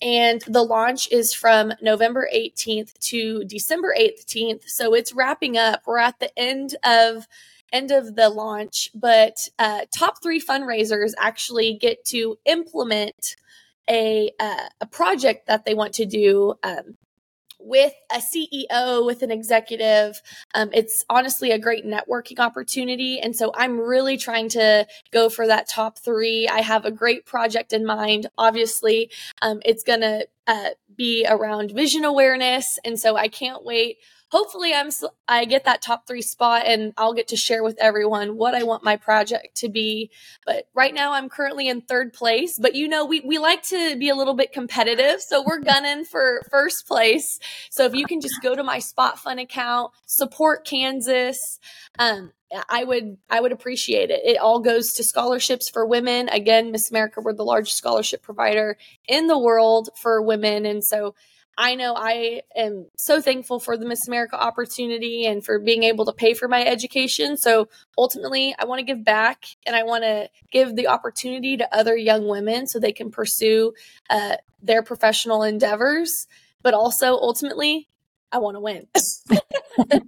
and 0.00 0.42
the 0.42 0.62
launch 0.62 1.10
is 1.10 1.32
from 1.32 1.72
November 1.82 2.28
18th 2.34 2.92
to 3.08 3.44
December 3.44 3.94
18th. 3.98 4.68
So 4.68 4.94
it's 4.94 5.12
wrapping 5.12 5.56
up. 5.56 5.82
We're 5.86 5.98
at 5.98 6.20
the 6.20 6.36
end 6.38 6.76
of 6.84 7.26
end 7.72 7.90
of 7.90 8.16
the 8.16 8.28
launch, 8.28 8.90
but 8.94 9.48
uh, 9.58 9.82
top 9.94 10.22
three 10.22 10.40
fundraisers 10.40 11.12
actually 11.18 11.74
get 11.74 12.04
to 12.06 12.38
implement 12.44 13.36
a 13.88 14.30
uh, 14.38 14.68
a 14.80 14.86
project 14.86 15.46
that 15.46 15.64
they 15.64 15.74
want 15.74 15.94
to 15.94 16.06
do 16.06 16.54
um, 16.62 16.96
with 17.68 17.92
a 18.10 18.18
CEO, 18.18 19.04
with 19.04 19.22
an 19.22 19.30
executive. 19.30 20.22
Um, 20.54 20.70
it's 20.72 21.04
honestly 21.10 21.50
a 21.50 21.58
great 21.58 21.84
networking 21.84 22.38
opportunity. 22.38 23.20
And 23.20 23.36
so 23.36 23.52
I'm 23.54 23.78
really 23.78 24.16
trying 24.16 24.48
to 24.50 24.86
go 25.12 25.28
for 25.28 25.46
that 25.46 25.68
top 25.68 25.98
three. 25.98 26.48
I 26.48 26.62
have 26.62 26.84
a 26.84 26.90
great 26.90 27.26
project 27.26 27.72
in 27.72 27.84
mind. 27.84 28.28
Obviously, 28.38 29.10
um, 29.42 29.60
it's 29.64 29.84
going 29.84 30.00
to 30.00 30.26
uh, 30.46 30.70
be 30.96 31.26
around 31.28 31.72
vision 31.72 32.04
awareness. 32.04 32.78
And 32.84 32.98
so 32.98 33.16
I 33.16 33.28
can't 33.28 33.64
wait 33.64 33.98
hopefully 34.30 34.72
I'm 34.74 34.90
I 35.26 35.44
get 35.44 35.64
that 35.64 35.82
top 35.82 36.06
3 36.06 36.22
spot 36.22 36.64
and 36.66 36.92
I'll 36.96 37.14
get 37.14 37.28
to 37.28 37.36
share 37.36 37.62
with 37.62 37.76
everyone 37.80 38.36
what 38.36 38.54
I 38.54 38.62
want 38.62 38.84
my 38.84 38.96
project 38.96 39.56
to 39.58 39.68
be. 39.68 40.10
But 40.46 40.68
right 40.74 40.94
now 40.94 41.12
I'm 41.12 41.28
currently 41.28 41.68
in 41.68 41.80
third 41.80 42.12
place, 42.12 42.58
but 42.58 42.74
you 42.74 42.88
know 42.88 43.04
we 43.04 43.20
we 43.20 43.38
like 43.38 43.62
to 43.64 43.96
be 43.96 44.08
a 44.08 44.14
little 44.14 44.34
bit 44.34 44.52
competitive, 44.52 45.20
so 45.20 45.42
we're 45.46 45.60
gunning 45.60 46.04
for 46.04 46.42
first 46.50 46.86
place. 46.86 47.38
So 47.70 47.84
if 47.84 47.94
you 47.94 48.06
can 48.06 48.20
just 48.20 48.42
go 48.42 48.54
to 48.54 48.62
my 48.62 48.78
SpotFund 48.78 49.40
account, 49.40 49.92
support 50.06 50.66
Kansas, 50.66 51.58
um, 51.98 52.32
I 52.68 52.84
would 52.84 53.18
I 53.28 53.40
would 53.40 53.52
appreciate 53.52 54.10
it. 54.10 54.20
It 54.24 54.38
all 54.38 54.60
goes 54.60 54.94
to 54.94 55.04
scholarships 55.04 55.68
for 55.68 55.86
women. 55.86 56.28
Again, 56.28 56.70
Miss 56.70 56.90
America, 56.90 57.20
we're 57.20 57.34
the 57.34 57.44
largest 57.44 57.76
scholarship 57.76 58.22
provider 58.22 58.78
in 59.06 59.26
the 59.26 59.38
world 59.38 59.90
for 59.96 60.22
women, 60.22 60.64
and 60.64 60.82
so 60.82 61.14
I 61.60 61.74
know 61.74 61.94
I 61.96 62.42
am 62.54 62.86
so 62.96 63.20
thankful 63.20 63.58
for 63.58 63.76
the 63.76 63.84
Miss 63.84 64.06
America 64.06 64.40
opportunity 64.40 65.26
and 65.26 65.44
for 65.44 65.58
being 65.58 65.82
able 65.82 66.04
to 66.04 66.12
pay 66.12 66.32
for 66.32 66.46
my 66.46 66.64
education. 66.64 67.36
So 67.36 67.68
ultimately, 67.98 68.54
I 68.56 68.64
want 68.64 68.78
to 68.78 68.84
give 68.84 69.04
back 69.04 69.44
and 69.66 69.74
I 69.74 69.82
want 69.82 70.04
to 70.04 70.30
give 70.52 70.76
the 70.76 70.86
opportunity 70.86 71.56
to 71.56 71.74
other 71.74 71.96
young 71.96 72.28
women 72.28 72.68
so 72.68 72.78
they 72.78 72.92
can 72.92 73.10
pursue 73.10 73.74
uh, 74.08 74.36
their 74.62 74.84
professional 74.84 75.42
endeavors. 75.42 76.28
But 76.62 76.74
also, 76.74 77.14
ultimately, 77.14 77.88
I 78.30 78.38
want 78.38 78.54
to 78.54 78.60
win. 78.60 78.86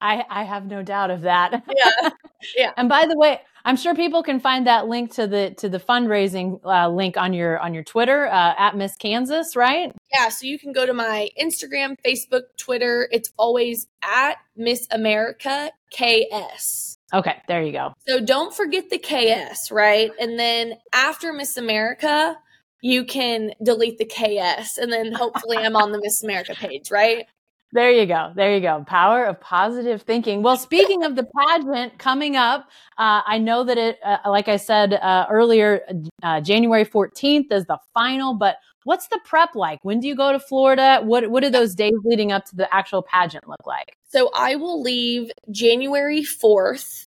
I, 0.00 0.24
I 0.28 0.44
have 0.44 0.66
no 0.66 0.82
doubt 0.82 1.10
of 1.10 1.22
that. 1.22 1.64
Yeah. 1.68 2.10
Yeah. 2.56 2.72
and 2.76 2.88
by 2.88 3.06
the 3.06 3.16
way, 3.16 3.40
I'm 3.64 3.76
sure 3.76 3.94
people 3.94 4.22
can 4.22 4.40
find 4.40 4.66
that 4.66 4.88
link 4.88 5.12
to 5.14 5.26
the 5.26 5.54
to 5.58 5.68
the 5.68 5.78
fundraising 5.78 6.60
uh, 6.64 6.88
link 6.88 7.16
on 7.16 7.32
your 7.32 7.58
on 7.58 7.74
your 7.74 7.84
Twitter 7.84 8.26
uh, 8.26 8.54
at 8.58 8.76
Miss 8.76 8.96
Kansas, 8.96 9.54
right? 9.54 9.94
Yeah, 10.12 10.28
so 10.28 10.46
you 10.46 10.58
can 10.58 10.72
go 10.72 10.84
to 10.84 10.92
my 10.92 11.28
Instagram, 11.40 11.96
Facebook, 12.04 12.42
Twitter. 12.58 13.08
It's 13.12 13.32
always 13.36 13.86
at 14.02 14.38
Miss 14.56 14.86
America 14.90 15.70
KS. 15.96 16.98
Okay, 17.14 17.36
there 17.46 17.62
you 17.62 17.72
go. 17.72 17.92
So 18.08 18.20
don't 18.20 18.54
forget 18.54 18.90
the 18.90 18.98
KS, 18.98 19.70
right? 19.70 20.10
And 20.18 20.38
then 20.38 20.78
after 20.92 21.32
Miss 21.32 21.56
America, 21.56 22.36
you 22.80 23.04
can 23.04 23.52
delete 23.62 23.98
the 23.98 24.06
KS, 24.06 24.78
and 24.78 24.92
then 24.92 25.12
hopefully 25.12 25.58
I'm 25.58 25.76
on 25.76 25.92
the 25.92 26.00
Miss 26.02 26.22
America 26.24 26.54
page, 26.54 26.90
right? 26.90 27.26
There 27.74 27.90
you 27.90 28.04
go. 28.04 28.32
There 28.36 28.54
you 28.54 28.60
go. 28.60 28.84
Power 28.86 29.24
of 29.24 29.40
positive 29.40 30.02
thinking. 30.02 30.42
Well, 30.42 30.58
speaking 30.58 31.04
of 31.04 31.16
the 31.16 31.26
pageant 31.38 31.96
coming 31.98 32.36
up, 32.36 32.68
uh, 32.98 33.22
I 33.24 33.38
know 33.38 33.64
that 33.64 33.78
it, 33.78 33.98
uh, 34.04 34.18
like 34.26 34.46
I 34.46 34.56
said 34.58 34.92
uh, 34.92 35.26
earlier, 35.30 35.80
uh, 36.22 36.42
January 36.42 36.84
14th 36.84 37.50
is 37.50 37.64
the 37.64 37.78
final, 37.94 38.34
but 38.34 38.56
what's 38.84 39.08
the 39.08 39.18
prep 39.24 39.54
like? 39.54 39.78
When 39.84 40.00
do 40.00 40.06
you 40.06 40.14
go 40.14 40.32
to 40.32 40.38
Florida? 40.38 41.00
What, 41.02 41.30
what 41.30 41.42
do 41.42 41.48
those 41.48 41.74
days 41.74 41.94
leading 42.04 42.30
up 42.30 42.44
to 42.46 42.56
the 42.56 42.72
actual 42.74 43.02
pageant 43.02 43.48
look 43.48 43.66
like? 43.66 43.96
So 44.06 44.30
I 44.34 44.56
will 44.56 44.82
leave 44.82 45.30
January 45.50 46.22
4th 46.22 47.06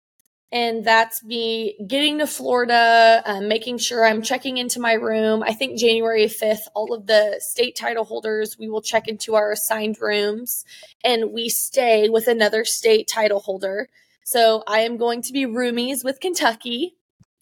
and 0.52 0.84
that's 0.84 1.24
me 1.24 1.78
getting 1.86 2.20
to 2.20 2.28
Florida, 2.28 3.22
um, 3.26 3.48
making 3.48 3.78
sure 3.78 4.04
I'm 4.04 4.24
checking 4.24 4.58
into 4.58 4.80
my 4.80 4.94
room. 4.94 5.44
I 5.44 5.54
think 5.54 5.80
January 5.80 6.26
5th, 6.26 6.68
all 6.74 6.94
of 6.94 7.06
the 7.06 7.36
state 7.40 7.76
title 7.76 8.04
holders, 8.04 8.58
we 8.58 8.68
will 8.68 8.82
check 8.82 9.08
into 9.08 9.36
our 9.36 9.52
assigned 9.52 10.02
rooms 10.02 10.66
and 11.04 11.32
we 11.32 11.50
stay 11.50 12.10
with 12.10 12.28
another 12.28 12.66
state 12.66 13.08
title 13.08 13.40
holder. 13.40 13.90
So 14.24 14.64
I 14.68 14.82
am 14.82 14.98
going 14.98 15.22
to 15.24 15.34
be 15.34 15.46
roomies 15.46 16.04
with 16.04 16.20
Kentucky, 16.20 16.96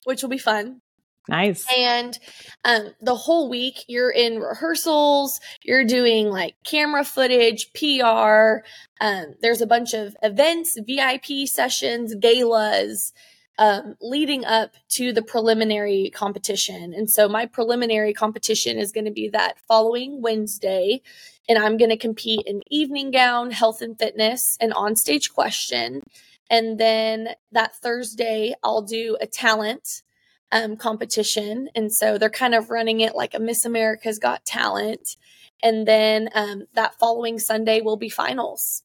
which 0.03 0.21
will 0.21 0.29
be 0.29 0.37
fun. 0.37 0.81
Nice. 1.29 1.65
And 1.75 2.17
um, 2.63 2.93
the 3.01 3.15
whole 3.15 3.49
week 3.49 3.83
you're 3.87 4.11
in 4.11 4.39
rehearsals, 4.39 5.39
you're 5.63 5.85
doing 5.85 6.29
like 6.29 6.55
camera 6.63 7.03
footage, 7.03 7.71
PR. 7.73 8.65
Um, 9.01 9.35
there's 9.41 9.61
a 9.61 9.67
bunch 9.67 9.93
of 9.93 10.15
events, 10.23 10.77
VIP 10.85 11.47
sessions, 11.47 12.15
galas. 12.15 13.13
Um, 13.59 13.95
leading 13.99 14.45
up 14.45 14.75
to 14.89 15.11
the 15.11 15.23
preliminary 15.23 16.11
competition. 16.13 16.93
And 16.93 17.09
so 17.09 17.27
my 17.27 17.47
preliminary 17.47 18.13
competition 18.13 18.77
is 18.77 18.91
going 18.91 19.05
to 19.05 19.11
be 19.11 19.29
that 19.29 19.57
following 19.67 20.21
Wednesday. 20.21 21.01
And 21.49 21.57
I'm 21.57 21.75
going 21.77 21.89
to 21.89 21.97
compete 21.97 22.43
in 22.45 22.61
evening 22.69 23.09
gown, 23.09 23.49
health 23.49 23.81
and 23.81 23.97
fitness, 23.97 24.57
and 24.61 24.73
on 24.73 24.95
stage 24.95 25.33
question. 25.33 26.03
And 26.51 26.79
then 26.79 27.29
that 27.51 27.75
Thursday, 27.75 28.53
I'll 28.63 28.83
do 28.83 29.17
a 29.19 29.25
talent 29.25 30.03
um, 30.51 30.77
competition. 30.77 31.69
And 31.75 31.91
so 31.93 32.17
they're 32.17 32.29
kind 32.29 32.55
of 32.55 32.69
running 32.69 33.01
it 33.01 33.15
like 33.15 33.33
a 33.33 33.39
Miss 33.39 33.65
America's 33.65 34.19
Got 34.19 34.45
Talent. 34.45 35.17
And 35.61 35.87
then 35.87 36.29
um, 36.33 36.63
that 36.73 36.97
following 36.99 37.39
Sunday 37.39 37.81
will 37.81 37.97
be 37.97 38.09
finals. 38.09 38.83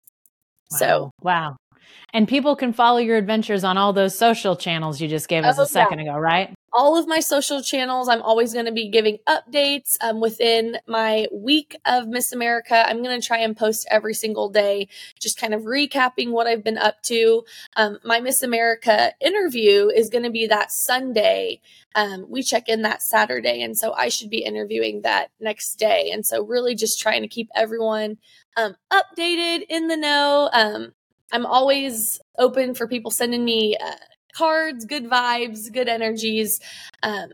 Wow. 0.70 0.78
So, 0.78 1.10
wow. 1.20 1.56
And 2.14 2.28
people 2.28 2.56
can 2.56 2.72
follow 2.72 2.98
your 2.98 3.16
adventures 3.16 3.64
on 3.64 3.78
all 3.78 3.92
those 3.92 4.16
social 4.16 4.54
channels 4.54 5.00
you 5.00 5.08
just 5.08 5.28
gave 5.28 5.44
us 5.44 5.58
oh, 5.58 5.62
a 5.62 5.66
second 5.66 6.00
yeah. 6.00 6.12
ago, 6.12 6.18
right? 6.18 6.54
All 6.74 6.96
of 6.98 7.06
my 7.06 7.20
social 7.20 7.62
channels, 7.62 8.08
I'm 8.08 8.22
always 8.22 8.52
going 8.52 8.66
to 8.66 8.72
be 8.72 8.88
giving 8.88 9.18
updates 9.26 9.96
um, 10.02 10.20
within 10.20 10.78
my 10.86 11.26
week 11.32 11.76
of 11.84 12.08
Miss 12.08 12.32
America. 12.32 12.86
I'm 12.86 13.02
going 13.02 13.18
to 13.18 13.26
try 13.26 13.38
and 13.38 13.56
post 13.56 13.86
every 13.90 14.14
single 14.14 14.48
day, 14.48 14.88
just 15.20 15.38
kind 15.38 15.54
of 15.54 15.62
recapping 15.62 16.30
what 16.30 16.46
I've 16.46 16.64
been 16.64 16.78
up 16.78 17.02
to. 17.04 17.44
Um, 17.76 17.98
my 18.04 18.20
Miss 18.20 18.42
America 18.42 19.12
interview 19.20 19.88
is 19.88 20.08
going 20.08 20.24
to 20.24 20.30
be 20.30 20.46
that 20.46 20.70
Sunday. 20.70 21.60
Um, 21.94 22.26
we 22.28 22.42
check 22.42 22.68
in 22.68 22.82
that 22.82 23.02
Saturday. 23.02 23.62
And 23.62 23.76
so 23.76 23.92
I 23.92 24.08
should 24.08 24.30
be 24.30 24.44
interviewing 24.44 25.02
that 25.02 25.30
next 25.40 25.76
day. 25.76 26.10
And 26.12 26.24
so, 26.24 26.42
really, 26.42 26.74
just 26.74 27.00
trying 27.00 27.22
to 27.22 27.28
keep 27.28 27.48
everyone 27.54 28.18
um, 28.56 28.76
updated 28.90 29.64
in 29.68 29.88
the 29.88 29.96
know. 29.96 30.48
Um, 30.52 30.92
I'm 31.32 31.46
always 31.46 32.20
open 32.38 32.74
for 32.74 32.86
people 32.86 33.10
sending 33.10 33.44
me 33.44 33.76
uh, 33.76 33.94
cards, 34.34 34.84
good 34.84 35.08
vibes, 35.08 35.72
good 35.72 35.88
energies. 35.88 36.60
Um, 37.02 37.30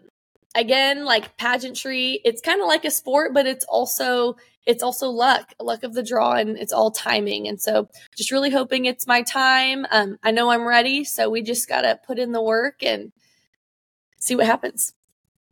again, 0.55 1.05
like 1.05 1.37
pageantry, 1.37 2.21
it's 2.25 2.41
kind 2.41 2.61
of 2.61 2.69
like 2.69 2.85
a 2.85 2.91
sport, 2.91 3.35
but 3.35 3.47
it's 3.47 3.65
also 3.67 4.37
it's 4.67 4.83
also 4.83 5.09
luck, 5.09 5.55
luck 5.59 5.83
of 5.83 5.95
the 5.95 6.03
draw, 6.03 6.33
and 6.33 6.59
it's 6.59 6.75
all 6.75 6.91
timing. 6.91 7.49
And 7.49 7.59
so, 7.59 7.89
just 8.17 8.31
really 8.31 8.51
hoping 8.51 8.85
it's 8.85 9.07
my 9.07 9.23
time. 9.23 9.87
Um, 9.91 10.19
I 10.23 10.31
know 10.31 10.51
I'm 10.51 10.67
ready, 10.67 11.05
so 11.05 11.31
we 11.31 11.43
just 11.43 11.69
gotta 11.69 11.99
put 12.07 12.19
in 12.19 12.33
the 12.33 12.43
work 12.43 12.83
and 12.83 13.11
see 14.19 14.37
what 14.37 14.45
happens. 14.45 14.93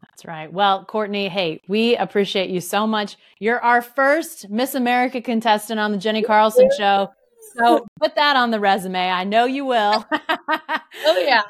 That's 0.02 0.26
right. 0.26 0.52
Well, 0.52 0.84
Courtney, 0.84 1.28
hey, 1.28 1.62
we 1.66 1.96
appreciate 1.96 2.50
you 2.50 2.60
so 2.60 2.86
much. 2.86 3.16
You're 3.38 3.60
our 3.60 3.80
first 3.80 4.50
Miss 4.50 4.74
America 4.74 5.22
contestant 5.22 5.80
on 5.80 5.92
the 5.92 5.98
Jenni 5.98 6.24
Carlson 6.24 6.68
Show. 6.76 7.10
So 7.58 7.86
put 8.00 8.14
that 8.16 8.36
on 8.36 8.50
the 8.50 8.60
resume. 8.60 8.98
I 9.10 9.24
know 9.24 9.44
you 9.44 9.64
will. 9.64 10.06
oh, 10.12 11.24
yeah. 11.26 11.42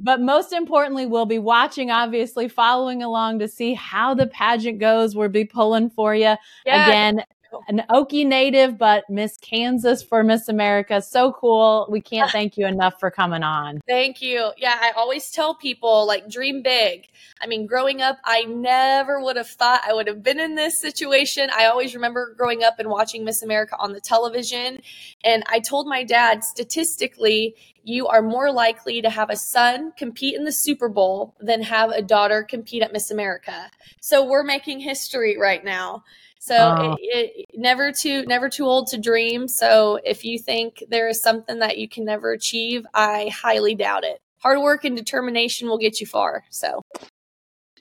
But 0.00 0.20
most 0.20 0.52
importantly, 0.52 1.06
we'll 1.06 1.26
be 1.26 1.40
watching, 1.40 1.90
obviously, 1.90 2.48
following 2.48 3.02
along 3.02 3.40
to 3.40 3.48
see 3.48 3.74
how 3.74 4.14
the 4.14 4.28
pageant 4.28 4.78
goes. 4.78 5.16
We'll 5.16 5.28
be 5.28 5.44
pulling 5.44 5.90
for 5.90 6.14
you. 6.14 6.36
Yeah. 6.64 6.86
Again, 6.86 7.24
an 7.68 7.82
Okie 7.90 8.26
native, 8.26 8.78
but 8.78 9.04
Miss 9.08 9.36
Kansas 9.38 10.02
for 10.02 10.22
Miss 10.22 10.48
America. 10.48 11.00
So 11.02 11.32
cool. 11.32 11.86
We 11.90 12.00
can't 12.00 12.30
thank 12.32 12.56
you 12.56 12.66
enough 12.66 12.98
for 13.00 13.10
coming 13.10 13.42
on. 13.42 13.80
Thank 13.86 14.22
you. 14.22 14.50
Yeah, 14.56 14.76
I 14.80 14.92
always 14.96 15.30
tell 15.30 15.54
people 15.54 16.06
like 16.06 16.28
dream 16.28 16.62
big. 16.62 17.08
I 17.40 17.46
mean, 17.46 17.66
growing 17.66 18.02
up, 18.02 18.18
I 18.24 18.42
never 18.42 19.22
would 19.22 19.36
have 19.36 19.48
thought 19.48 19.82
I 19.86 19.92
would 19.92 20.06
have 20.06 20.22
been 20.22 20.40
in 20.40 20.54
this 20.54 20.80
situation. 20.80 21.50
I 21.56 21.66
always 21.66 21.94
remember 21.94 22.34
growing 22.36 22.64
up 22.64 22.78
and 22.78 22.88
watching 22.88 23.24
Miss 23.24 23.42
America 23.42 23.76
on 23.78 23.92
the 23.92 24.00
television. 24.00 24.80
And 25.24 25.44
I 25.46 25.60
told 25.60 25.86
my 25.86 26.04
dad, 26.04 26.44
statistically, 26.44 27.54
you 27.88 28.06
are 28.06 28.22
more 28.22 28.52
likely 28.52 29.00
to 29.00 29.08
have 29.08 29.30
a 29.30 29.36
son 29.36 29.92
compete 29.96 30.34
in 30.34 30.44
the 30.44 30.52
Super 30.52 30.88
Bowl 30.88 31.34
than 31.40 31.62
have 31.62 31.90
a 31.90 32.02
daughter 32.02 32.42
compete 32.42 32.82
at 32.82 32.92
Miss 32.92 33.10
America. 33.10 33.70
So 34.00 34.24
we're 34.24 34.42
making 34.42 34.80
history 34.80 35.38
right 35.38 35.64
now. 35.64 36.04
So 36.38 36.56
oh. 36.56 36.96
it, 37.00 37.32
it, 37.36 37.46
never 37.54 37.92
too 37.92 38.24
never 38.26 38.48
too 38.48 38.64
old 38.64 38.88
to 38.88 38.98
dream. 38.98 39.48
So 39.48 39.98
if 40.04 40.24
you 40.24 40.38
think 40.38 40.84
there 40.88 41.08
is 41.08 41.20
something 41.20 41.58
that 41.58 41.78
you 41.78 41.88
can 41.88 42.04
never 42.04 42.32
achieve, 42.32 42.86
I 42.94 43.30
highly 43.34 43.74
doubt 43.74 44.04
it. 44.04 44.20
Hard 44.38 44.60
work 44.60 44.84
and 44.84 44.96
determination 44.96 45.68
will 45.68 45.78
get 45.78 46.00
you 46.00 46.06
far. 46.06 46.44
So 46.50 46.82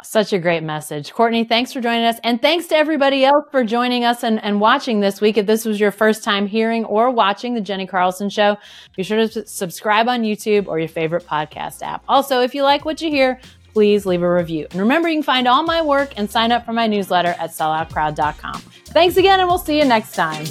such 0.03 0.31
a 0.31 0.39
great 0.39 0.63
message. 0.63 1.11
Courtney, 1.13 1.43
thanks 1.43 1.73
for 1.73 1.81
joining 1.81 2.05
us. 2.05 2.19
And 2.23 2.41
thanks 2.41 2.67
to 2.67 2.75
everybody 2.75 3.25
else 3.25 3.45
for 3.51 3.63
joining 3.63 4.05
us 4.05 4.23
and, 4.23 4.43
and 4.43 4.61
watching 4.61 4.99
this 4.99 5.19
week. 5.19 5.37
If 5.37 5.47
this 5.47 5.65
was 5.65 5.79
your 5.79 5.91
first 5.91 6.23
time 6.23 6.45
hearing 6.45 6.85
or 6.85 7.09
watching 7.09 7.55
the 7.55 7.61
Jenni 7.61 7.89
Carlson 7.89 8.29
Show, 8.29 8.57
be 8.95 9.03
sure 9.03 9.27
to 9.27 9.47
subscribe 9.47 10.07
on 10.07 10.21
YouTube 10.21 10.67
or 10.67 10.79
your 10.79 10.87
favorite 10.87 11.25
podcast 11.25 11.81
app. 11.81 12.03
Also, 12.07 12.41
if 12.41 12.53
you 12.53 12.63
like 12.63 12.85
what 12.85 13.01
you 13.01 13.09
hear, 13.09 13.39
please 13.77 14.07
leave 14.07 14.23
a 14.23 14.33
review. 14.33 14.65
And 14.71 14.79
remember, 14.79 15.07
you 15.07 15.17
can 15.17 15.21
find 15.21 15.47
all 15.47 15.61
my 15.61 15.83
work 15.83 16.11
and 16.17 16.27
sign 16.27 16.51
up 16.51 16.65
for 16.65 16.73
my 16.73 16.87
newsletter 16.87 17.35
at 17.37 17.51
selloutcrowd.com. 17.51 18.59
Thanks 18.87 19.17
again, 19.17 19.39
and 19.39 19.47
we'll 19.47 19.59
see 19.59 19.77
you 19.77 19.85
next 19.85 20.13
time. 20.13 20.47